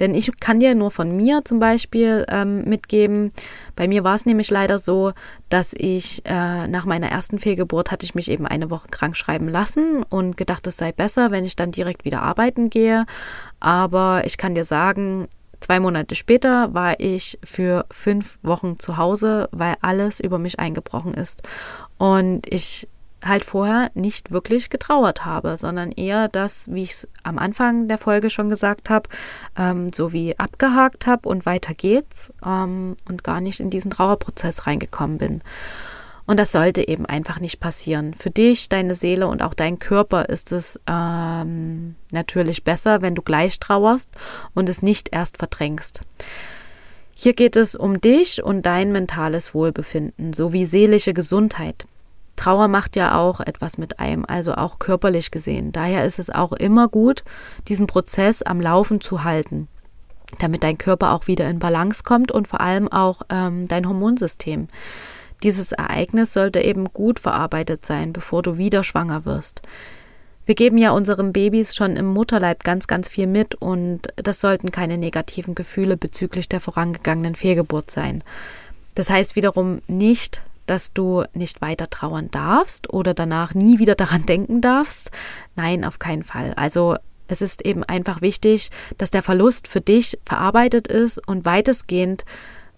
Denn 0.00 0.14
ich 0.14 0.30
kann 0.40 0.60
dir 0.60 0.74
nur 0.74 0.90
von 0.90 1.16
mir 1.16 1.44
zum 1.44 1.58
Beispiel 1.58 2.24
ähm, 2.28 2.64
mitgeben, 2.64 3.32
bei 3.76 3.88
mir 3.88 4.04
war 4.04 4.14
es 4.14 4.26
nämlich 4.26 4.50
leider 4.50 4.78
so, 4.78 5.12
dass 5.48 5.74
ich 5.76 6.24
äh, 6.26 6.68
nach 6.68 6.84
meiner 6.84 7.08
ersten 7.08 7.38
Fehlgeburt 7.38 7.90
hatte 7.90 8.04
ich 8.04 8.14
mich 8.14 8.30
eben 8.30 8.46
eine 8.46 8.70
Woche 8.70 8.88
krank 8.90 9.16
schreiben 9.16 9.48
lassen 9.48 10.02
und 10.02 10.36
gedacht, 10.36 10.66
es 10.66 10.76
sei 10.76 10.92
besser, 10.92 11.30
wenn 11.30 11.44
ich 11.44 11.56
dann 11.56 11.70
direkt 11.70 12.04
wieder 12.04 12.22
arbeiten 12.22 12.70
gehe. 12.70 13.04
Aber 13.60 14.22
ich 14.24 14.36
kann 14.36 14.54
dir 14.54 14.64
sagen, 14.64 15.28
Zwei 15.64 15.80
Monate 15.80 16.14
später 16.14 16.74
war 16.74 17.00
ich 17.00 17.38
für 17.42 17.86
fünf 17.90 18.38
Wochen 18.42 18.78
zu 18.78 18.98
Hause, 18.98 19.48
weil 19.50 19.76
alles 19.80 20.20
über 20.20 20.38
mich 20.38 20.58
eingebrochen 20.58 21.14
ist. 21.14 21.42
Und 21.96 22.52
ich 22.52 22.86
halt 23.26 23.44
vorher 23.44 23.90
nicht 23.94 24.32
wirklich 24.32 24.70
getrauert 24.70 25.24
habe, 25.24 25.56
sondern 25.56 25.92
eher 25.92 26.28
das, 26.28 26.70
wie 26.70 26.82
ich 26.82 26.90
es 26.90 27.08
am 27.22 27.38
Anfang 27.38 27.88
der 27.88 27.98
Folge 27.98 28.30
schon 28.30 28.48
gesagt 28.48 28.90
habe, 28.90 29.08
ähm, 29.56 29.92
so 29.92 30.12
wie 30.12 30.38
abgehakt 30.38 31.06
habe 31.06 31.28
und 31.28 31.46
weiter 31.46 31.74
geht's 31.74 32.32
ähm, 32.44 32.96
und 33.08 33.24
gar 33.24 33.40
nicht 33.40 33.60
in 33.60 33.70
diesen 33.70 33.90
Trauerprozess 33.90 34.66
reingekommen 34.66 35.18
bin. 35.18 35.42
Und 36.26 36.38
das 36.38 36.52
sollte 36.52 36.88
eben 36.88 37.04
einfach 37.04 37.38
nicht 37.38 37.60
passieren. 37.60 38.14
Für 38.14 38.30
dich, 38.30 38.70
deine 38.70 38.94
Seele 38.94 39.28
und 39.28 39.42
auch 39.42 39.52
dein 39.52 39.78
Körper 39.78 40.28
ist 40.30 40.52
es 40.52 40.80
ähm, 40.86 41.96
natürlich 42.12 42.64
besser, 42.64 43.02
wenn 43.02 43.14
du 43.14 43.20
gleich 43.20 43.60
trauerst 43.60 44.08
und 44.54 44.68
es 44.68 44.80
nicht 44.80 45.10
erst 45.12 45.36
verdrängst. 45.36 46.00
Hier 47.14 47.34
geht 47.34 47.56
es 47.56 47.76
um 47.76 48.00
dich 48.00 48.42
und 48.42 48.64
dein 48.66 48.90
mentales 48.90 49.54
Wohlbefinden 49.54 50.32
sowie 50.32 50.66
seelische 50.66 51.12
Gesundheit. 51.14 51.84
Trauer 52.36 52.68
macht 52.68 52.96
ja 52.96 53.18
auch 53.18 53.40
etwas 53.40 53.78
mit 53.78 54.00
einem, 54.00 54.24
also 54.26 54.54
auch 54.54 54.78
körperlich 54.78 55.30
gesehen. 55.30 55.72
Daher 55.72 56.04
ist 56.04 56.18
es 56.18 56.30
auch 56.30 56.52
immer 56.52 56.88
gut, 56.88 57.24
diesen 57.68 57.86
Prozess 57.86 58.42
am 58.42 58.60
Laufen 58.60 59.00
zu 59.00 59.24
halten, 59.24 59.68
damit 60.40 60.62
dein 60.62 60.78
Körper 60.78 61.12
auch 61.12 61.26
wieder 61.26 61.48
in 61.48 61.58
Balance 61.58 62.02
kommt 62.02 62.32
und 62.32 62.48
vor 62.48 62.60
allem 62.60 62.88
auch 62.88 63.22
ähm, 63.30 63.68
dein 63.68 63.88
Hormonsystem. 63.88 64.68
Dieses 65.42 65.72
Ereignis 65.72 66.32
sollte 66.32 66.60
eben 66.60 66.86
gut 66.92 67.18
verarbeitet 67.18 67.84
sein, 67.84 68.12
bevor 68.12 68.42
du 68.42 68.56
wieder 68.56 68.82
schwanger 68.82 69.24
wirst. 69.24 69.62
Wir 70.46 70.54
geben 70.54 70.76
ja 70.76 70.90
unseren 70.90 71.32
Babys 71.32 71.74
schon 71.74 71.96
im 71.96 72.06
Mutterleib 72.06 72.64
ganz, 72.64 72.86
ganz 72.86 73.08
viel 73.08 73.26
mit 73.26 73.54
und 73.54 74.08
das 74.16 74.40
sollten 74.40 74.70
keine 74.70 74.98
negativen 74.98 75.54
Gefühle 75.54 75.96
bezüglich 75.96 76.48
der 76.48 76.60
vorangegangenen 76.60 77.34
Fehlgeburt 77.34 77.90
sein. 77.90 78.22
Das 78.94 79.08
heißt 79.08 79.36
wiederum 79.36 79.80
nicht, 79.86 80.42
dass 80.66 80.92
du 80.92 81.24
nicht 81.34 81.60
weiter 81.60 81.88
trauern 81.90 82.30
darfst 82.30 82.92
oder 82.92 83.14
danach 83.14 83.54
nie 83.54 83.78
wieder 83.78 83.94
daran 83.94 84.26
denken 84.26 84.60
darfst. 84.60 85.10
Nein, 85.56 85.84
auf 85.84 85.98
keinen 85.98 86.22
Fall. 86.22 86.52
Also 86.56 86.96
es 87.26 87.42
ist 87.42 87.64
eben 87.64 87.84
einfach 87.84 88.20
wichtig, 88.20 88.70
dass 88.98 89.10
der 89.10 89.22
Verlust 89.22 89.68
für 89.68 89.80
dich 89.80 90.18
verarbeitet 90.24 90.88
ist 90.88 91.26
und 91.26 91.44
weitestgehend, 91.44 92.24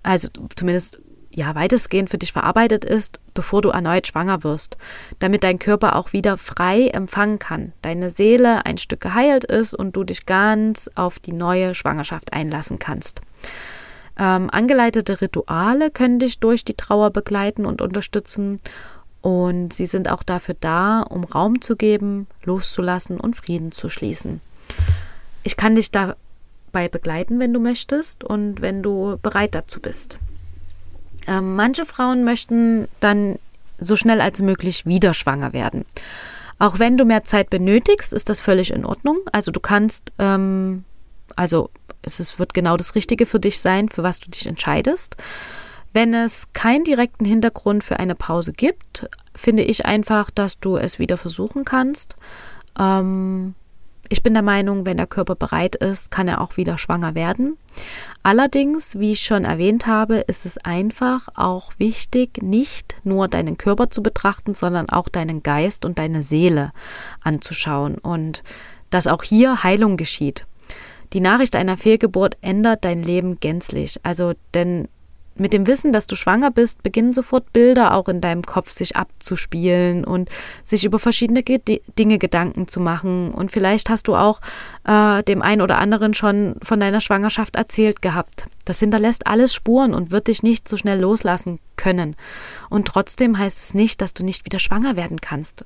also 0.03 0.29
zumindest 0.55 0.99
ja, 1.37 1.55
weitestgehend 1.55 2.09
für 2.09 2.17
dich 2.17 2.33
verarbeitet 2.33 2.83
ist, 2.83 3.21
bevor 3.35 3.61
du 3.61 3.69
erneut 3.69 4.07
schwanger 4.07 4.43
wirst, 4.43 4.79
damit 5.19 5.45
dein 5.45 5.59
Körper 5.59 5.95
auch 5.95 6.15
wieder 6.15 6.39
frei 6.39 6.89
empfangen 6.89 7.39
kann, 7.39 7.75
deine 7.83 8.09
Seele 8.09 8.65
ein 8.65 8.79
Stück 8.79 9.01
geheilt 9.01 9.45
ist 9.45 9.75
und 9.75 9.95
du 9.97 10.03
dich 10.03 10.25
ganz 10.25 10.89
auf 10.95 11.19
die 11.19 11.35
neue 11.35 11.75
Schwangerschaft 11.75 12.33
einlassen 12.33 12.79
kannst. 12.79 13.21
Ähm, 14.19 14.49
angeleitete 14.51 15.21
Rituale 15.21 15.91
können 15.91 16.19
dich 16.19 16.39
durch 16.39 16.65
die 16.65 16.75
Trauer 16.75 17.11
begleiten 17.11 17.67
und 17.67 17.83
unterstützen. 17.83 18.61
Und 19.21 19.73
sie 19.73 19.87
sind 19.87 20.11
auch 20.11 20.23
dafür 20.23 20.57
da, 20.59 21.01
um 21.03 21.25
Raum 21.25 21.61
zu 21.61 21.77
geben, 21.77 22.27
loszulassen 22.45 23.19
und 23.19 23.37
Frieden 23.37 23.73
zu 23.73 23.89
schließen. 23.89 24.41
Ich 25.43 25.57
kann 25.57 25.75
dich 25.75 25.91
dabei 25.91 26.89
begleiten, 26.89 27.41
wenn 27.41 27.53
du 27.53 27.61
möchtest 27.61 28.25
und 28.25 28.61
wenn 28.61 28.83
du 28.83 29.19
bereit 29.23 29.55
dazu 29.55 29.81
bist. 29.81 30.19
Ähm, 31.27 31.57
manche 31.57 31.85
Frauen 31.85 32.25
möchten 32.25 32.89
dann 33.01 33.39
so 33.79 33.97
schnell 33.97 34.21
als 34.21 34.41
möglich 34.41 34.87
wieder 34.87 35.13
schwanger 35.13 35.53
werden. 35.53 35.85
Auch 36.59 36.79
wenn 36.79 36.97
du 36.97 37.05
mehr 37.05 37.25
Zeit 37.25 37.51
benötigst, 37.51 38.13
ist 38.13 38.31
das 38.31 38.41
völlig 38.41 38.71
in 38.71 38.87
Ordnung. 38.87 39.19
Also 39.33 39.51
du 39.51 39.61
kannst 39.61 40.13
ähm, 40.19 40.85
also 41.35 41.71
es 42.07 42.21
ist, 42.21 42.39
wird 42.39 42.55
genau 42.55 42.77
das 42.77 42.95
Richtige 42.95 43.27
für 43.27 43.41
dich 43.41 43.61
sein, 43.61 43.89
für 43.89 44.03
was 44.03 44.21
du 44.21 44.31
dich 44.31 44.47
entscheidest. 44.47 45.17
Wenn 45.93 46.15
es 46.15 46.53
keinen 46.53 46.85
direkten 46.85 47.25
Hintergrund 47.25 47.83
für 47.83 47.99
eine 47.99 48.15
Pause 48.15 48.53
gibt, 48.53 49.09
finde 49.35 49.63
ich 49.63 49.87
einfach, 49.87 50.31
dass 50.31 50.61
du 50.61 50.77
es 50.77 50.99
wieder 50.99 51.17
versuchen 51.17 51.65
kannst. 51.65 52.17
Ähm, 52.79 53.55
ich 54.09 54.23
bin 54.23 54.35
der 54.35 54.43
Meinung, 54.43 54.87
wenn 54.87 54.99
der 54.99 55.07
Körper 55.07 55.35
bereit 55.35 55.75
ist, 55.75 56.11
kann 56.11 56.29
er 56.29 56.41
auch 56.41 56.57
wieder 56.57 56.79
schwanger 56.79 57.15
werden. 57.15 57.57
Allerdings, 58.23 58.99
wie 58.99 59.13
ich 59.13 59.23
schon 59.23 59.45
erwähnt 59.45 59.87
habe, 59.87 60.19
ist 60.19 60.47
es 60.47 60.59
einfach 60.59 61.29
auch 61.35 61.73
wichtig, 61.79 62.43
nicht 62.43 62.97
nur 63.03 63.27
deinen 63.27 63.59
Körper 63.59 63.91
zu 63.91 64.03
betrachten, 64.03 64.55
sondern 64.55 64.89
auch 64.89 65.09
deinen 65.09 65.43
Geist 65.43 65.85
und 65.85 65.99
deine 65.99 66.23
Seele 66.23 66.73
anzuschauen 67.21 67.97
und 67.99 68.45
dass 68.91 69.09
auch 69.09 69.25
hier 69.25 69.65
Heilung 69.65 69.97
geschieht. 69.97 70.47
Die 71.17 71.23
Nachricht 71.23 71.57
einer 71.57 71.79
Fehlgeburt 71.79 72.37
ändert 72.43 72.85
dein 72.85 73.03
Leben 73.03 73.41
gänzlich. 73.41 73.99
Also, 74.03 74.35
denn 74.53 74.87
mit 75.35 75.55
dem 75.55 75.67
Wissen, 75.67 75.91
dass 75.91 76.07
du 76.07 76.15
schwanger 76.15 76.51
bist, 76.51 76.83
beginnen 76.83 77.15
sofort 77.15 77.55
Bilder 77.55 77.95
auch 77.95 78.09
in 78.09 78.21
deinem 78.21 78.43
Kopf 78.43 78.71
sich 78.71 78.97
abzuspielen 78.97 80.05
und 80.05 80.29
sich 80.63 80.85
über 80.85 80.99
verschiedene 80.99 81.43
Dinge 81.43 82.19
Gedanken 82.19 82.69
zu 82.69 82.81
machen. 82.81 83.31
Und 83.31 83.51
vielleicht 83.51 83.89
hast 83.89 84.09
du 84.09 84.15
auch 84.15 84.43
äh, 84.87 85.23
dem 85.23 85.41
einen 85.41 85.63
oder 85.63 85.79
anderen 85.79 86.13
schon 86.13 86.57
von 86.61 86.81
deiner 86.81 87.01
Schwangerschaft 87.01 87.57
erzählt 87.57 88.03
gehabt. 88.03 88.45
Das 88.67 88.81
hinterlässt 88.81 89.27
alles 89.27 89.55
Spuren 89.55 89.95
und 89.95 90.11
wird 90.11 90.29
dich 90.29 90.43
nicht 90.43 90.69
so 90.69 90.77
schnell 90.77 91.01
loslassen 91.01 91.61
können. 91.77 92.15
Und 92.69 92.89
trotzdem 92.89 93.39
heißt 93.39 93.57
es 93.57 93.73
nicht, 93.73 94.03
dass 94.03 94.13
du 94.13 94.23
nicht 94.23 94.45
wieder 94.45 94.59
schwanger 94.59 94.97
werden 94.99 95.19
kannst. 95.23 95.65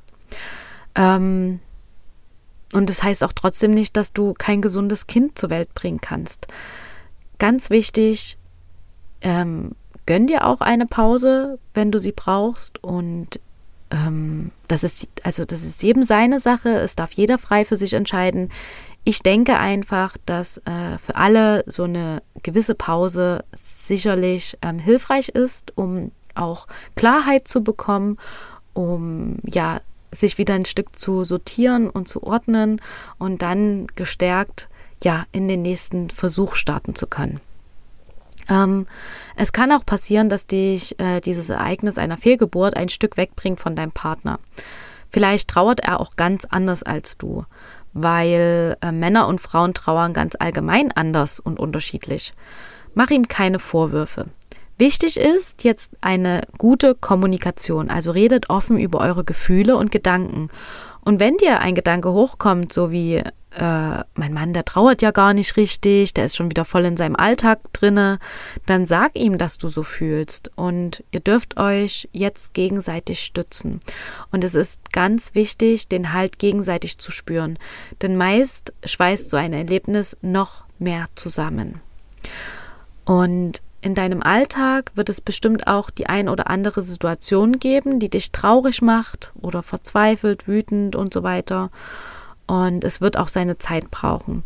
Ähm, 0.94 1.58
und 2.72 2.88
das 2.88 3.02
heißt 3.02 3.24
auch 3.24 3.32
trotzdem 3.32 3.72
nicht, 3.72 3.96
dass 3.96 4.12
du 4.12 4.34
kein 4.34 4.62
gesundes 4.62 5.06
Kind 5.06 5.38
zur 5.38 5.50
Welt 5.50 5.74
bringen 5.74 6.00
kannst. 6.00 6.46
Ganz 7.38 7.70
wichtig, 7.70 8.38
ähm, 9.22 9.72
gönn 10.06 10.26
dir 10.26 10.46
auch 10.46 10.60
eine 10.60 10.86
Pause, 10.86 11.58
wenn 11.74 11.90
du 11.90 11.98
sie 11.98 12.12
brauchst. 12.12 12.82
Und 12.82 13.40
ähm, 13.90 14.52
das 14.68 14.84
ist, 14.84 15.08
also 15.22 15.44
das 15.44 15.62
ist 15.62 15.82
jedem 15.82 16.02
seine 16.02 16.38
Sache. 16.38 16.68
Es 16.68 16.96
darf 16.96 17.12
jeder 17.12 17.38
frei 17.38 17.64
für 17.64 17.76
sich 17.76 17.94
entscheiden. 17.94 18.50
Ich 19.02 19.22
denke 19.22 19.58
einfach, 19.58 20.16
dass 20.26 20.58
äh, 20.58 20.98
für 20.98 21.16
alle 21.16 21.64
so 21.66 21.84
eine 21.84 22.22
gewisse 22.42 22.74
Pause 22.74 23.44
sicherlich 23.52 24.58
ähm, 24.62 24.78
hilfreich 24.78 25.30
ist, 25.30 25.72
um 25.76 26.12
auch 26.34 26.66
Klarheit 26.94 27.48
zu 27.48 27.64
bekommen, 27.64 28.18
um 28.74 29.38
ja 29.44 29.80
sich 30.12 30.38
wieder 30.38 30.54
ein 30.54 30.64
Stück 30.64 30.98
zu 30.98 31.24
sortieren 31.24 31.88
und 31.90 32.08
zu 32.08 32.22
ordnen 32.22 32.80
und 33.18 33.42
dann 33.42 33.86
gestärkt 33.94 34.68
ja 35.02 35.24
in 35.32 35.48
den 35.48 35.62
nächsten 35.62 36.10
Versuch 36.10 36.54
starten 36.54 36.94
zu 36.94 37.06
können. 37.06 37.40
Ähm, 38.48 38.86
es 39.36 39.52
kann 39.52 39.72
auch 39.72 39.86
passieren, 39.86 40.28
dass 40.28 40.46
dich 40.46 40.98
äh, 40.98 41.20
dieses 41.20 41.48
Ereignis 41.48 41.98
einer 41.98 42.16
Fehlgeburt 42.16 42.76
ein 42.76 42.88
Stück 42.88 43.16
wegbringt 43.16 43.60
von 43.60 43.76
deinem 43.76 43.92
Partner. 43.92 44.38
Vielleicht 45.10 45.48
trauert 45.48 45.80
er 45.80 46.00
auch 46.00 46.16
ganz 46.16 46.44
anders 46.44 46.82
als 46.82 47.18
du, 47.18 47.44
weil 47.92 48.76
äh, 48.80 48.92
Männer 48.92 49.26
und 49.26 49.40
Frauen 49.40 49.74
trauern 49.74 50.12
ganz 50.12 50.36
allgemein 50.38 50.92
anders 50.92 51.40
und 51.40 51.58
unterschiedlich. 51.58 52.32
Mach 52.94 53.10
ihm 53.10 53.28
keine 53.28 53.58
Vorwürfe. 53.58 54.26
Wichtig 54.80 55.18
ist 55.18 55.62
jetzt 55.62 55.92
eine 56.00 56.40
gute 56.56 56.94
Kommunikation, 56.94 57.90
also 57.90 58.12
redet 58.12 58.48
offen 58.48 58.78
über 58.78 59.00
eure 59.00 59.24
Gefühle 59.24 59.76
und 59.76 59.92
Gedanken. 59.92 60.48
Und 61.02 61.20
wenn 61.20 61.36
dir 61.36 61.60
ein 61.60 61.74
Gedanke 61.74 62.10
hochkommt, 62.14 62.72
so 62.72 62.90
wie 62.90 63.16
äh, 63.16 63.24
mein 64.14 64.32
Mann, 64.32 64.54
der 64.54 64.64
trauert 64.64 65.02
ja 65.02 65.10
gar 65.10 65.34
nicht 65.34 65.58
richtig, 65.58 66.14
der 66.14 66.24
ist 66.24 66.36
schon 66.36 66.48
wieder 66.48 66.64
voll 66.64 66.86
in 66.86 66.96
seinem 66.96 67.14
Alltag 67.14 67.60
drinne, 67.74 68.20
dann 68.64 68.86
sag 68.86 69.16
ihm, 69.16 69.36
dass 69.36 69.58
du 69.58 69.68
so 69.68 69.82
fühlst 69.82 70.50
und 70.56 71.04
ihr 71.10 71.20
dürft 71.20 71.58
euch 71.58 72.08
jetzt 72.12 72.54
gegenseitig 72.54 73.20
stützen. 73.20 73.80
Und 74.32 74.44
es 74.44 74.54
ist 74.54 74.92
ganz 74.92 75.34
wichtig, 75.34 75.88
den 75.88 76.14
Halt 76.14 76.38
gegenseitig 76.38 76.96
zu 76.96 77.12
spüren, 77.12 77.58
denn 78.00 78.16
meist 78.16 78.72
schweißt 78.86 79.28
so 79.28 79.36
ein 79.36 79.52
Erlebnis 79.52 80.16
noch 80.22 80.64
mehr 80.78 81.04
zusammen. 81.16 81.82
Und 83.04 83.60
in 83.82 83.94
deinem 83.94 84.22
Alltag 84.22 84.92
wird 84.94 85.08
es 85.08 85.20
bestimmt 85.20 85.66
auch 85.66 85.88
die 85.88 86.06
ein 86.06 86.28
oder 86.28 86.50
andere 86.50 86.82
Situation 86.82 87.58
geben, 87.58 87.98
die 87.98 88.10
dich 88.10 88.30
traurig 88.30 88.82
macht 88.82 89.32
oder 89.40 89.62
verzweifelt, 89.62 90.46
wütend 90.46 90.96
und 90.96 91.14
so 91.14 91.22
weiter. 91.22 91.70
Und 92.46 92.84
es 92.84 93.00
wird 93.00 93.16
auch 93.16 93.28
seine 93.28 93.56
Zeit 93.56 93.90
brauchen. 93.90 94.42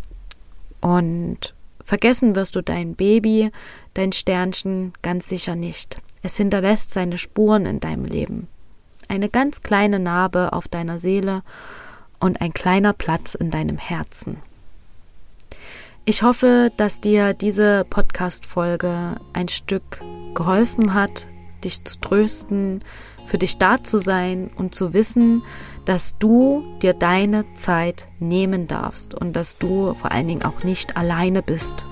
Und 0.80 1.54
vergessen 1.82 2.36
wirst 2.36 2.54
du 2.54 2.62
dein 2.62 2.94
Baby, 2.94 3.50
dein 3.94 4.12
Sternchen 4.12 4.92
ganz 5.02 5.28
sicher 5.28 5.56
nicht. 5.56 5.96
Es 6.22 6.36
hinterlässt 6.36 6.92
seine 6.92 7.18
Spuren 7.18 7.66
in 7.66 7.80
deinem 7.80 8.04
Leben. 8.04 8.46
Eine 9.08 9.28
ganz 9.28 9.62
kleine 9.62 9.98
Narbe 9.98 10.52
auf 10.52 10.68
deiner 10.68 10.98
Seele 10.98 11.42
und 12.20 12.40
ein 12.40 12.54
kleiner 12.54 12.92
Platz 12.92 13.34
in 13.34 13.50
deinem 13.50 13.78
Herzen. 13.78 14.38
Ich 16.06 16.22
hoffe, 16.22 16.70
dass 16.76 17.00
dir 17.00 17.32
diese 17.32 17.86
Podcast-Folge 17.88 19.16
ein 19.32 19.48
Stück 19.48 20.02
geholfen 20.34 20.92
hat, 20.92 21.26
dich 21.64 21.82
zu 21.82 21.98
trösten, 21.98 22.84
für 23.24 23.38
dich 23.38 23.56
da 23.56 23.80
zu 23.80 23.96
sein 23.96 24.50
und 24.54 24.74
zu 24.74 24.92
wissen, 24.92 25.42
dass 25.86 26.18
du 26.18 26.62
dir 26.82 26.92
deine 26.92 27.54
Zeit 27.54 28.06
nehmen 28.18 28.66
darfst 28.66 29.14
und 29.14 29.34
dass 29.34 29.56
du 29.56 29.94
vor 29.94 30.12
allen 30.12 30.28
Dingen 30.28 30.42
auch 30.42 30.62
nicht 30.62 30.98
alleine 30.98 31.42
bist 31.42 31.86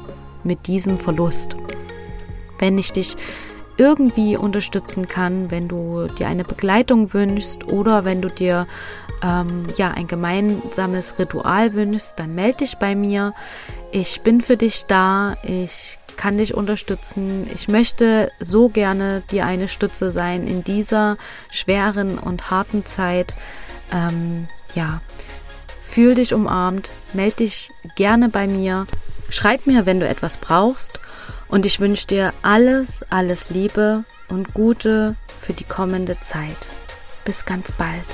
mit 0.44 0.66
diesem 0.66 0.98
Verlust. 0.98 1.57
Wenn 2.59 2.77
ich 2.77 2.92
dich 2.92 3.16
irgendwie 3.76 4.37
unterstützen 4.37 5.08
kann, 5.08 5.50
wenn 5.50 5.68
du 5.68 6.08
dir 6.08 6.28
eine 6.28 6.44
Begleitung 6.44 7.12
wünschst 7.12 7.66
oder 7.68 8.04
wenn 8.04 8.22
du 8.22 8.28
dir 8.28 8.66
ähm, 9.22 9.66
ja 9.76 9.90
ein 9.92 10.06
gemeinsames 10.06 11.18
Ritual 11.18 11.72
wünschst, 11.74 12.18
dann 12.18 12.35
melde 12.35 12.58
dich 12.58 12.76
bei 12.76 12.94
mir. 12.94 13.35
Ich 13.90 14.22
bin 14.22 14.40
für 14.40 14.56
dich 14.56 14.85
da. 14.87 15.37
Ich 15.42 15.98
kann 16.16 16.38
dich 16.38 16.54
unterstützen. 16.54 17.48
Ich 17.54 17.68
möchte 17.68 18.30
so 18.38 18.68
gerne 18.68 19.22
dir 19.30 19.46
eine 19.46 19.68
Stütze 19.68 20.11
sein 20.11 20.46
in 20.46 20.62
dieser 20.62 21.16
schweren 21.50 22.18
und 22.18 22.50
harten 22.50 22.85
Zeit. 22.85 23.35
Ähm, 23.92 24.46
ja, 24.74 25.00
fühl 25.85 26.14
dich 26.14 26.35
umarmt, 26.35 26.90
melde 27.12 27.37
dich 27.37 27.70
gerne 27.96 28.28
bei 28.28 28.46
mir. 28.46 28.87
Schreib 29.30 29.66
mir, 29.66 29.87
wenn 29.87 30.00
du 30.00 30.06
etwas 30.06 30.37
brauchst. 30.37 31.00
Und 31.52 31.66
ich 31.66 31.80
wünsche 31.80 32.06
dir 32.06 32.32
alles, 32.40 33.04
alles 33.10 33.50
Liebe 33.50 34.04
und 34.30 34.54
Gute 34.54 35.16
für 35.38 35.52
die 35.52 35.64
kommende 35.64 36.18
Zeit. 36.20 36.70
Bis 37.26 37.44
ganz 37.44 37.72
bald. 37.72 38.06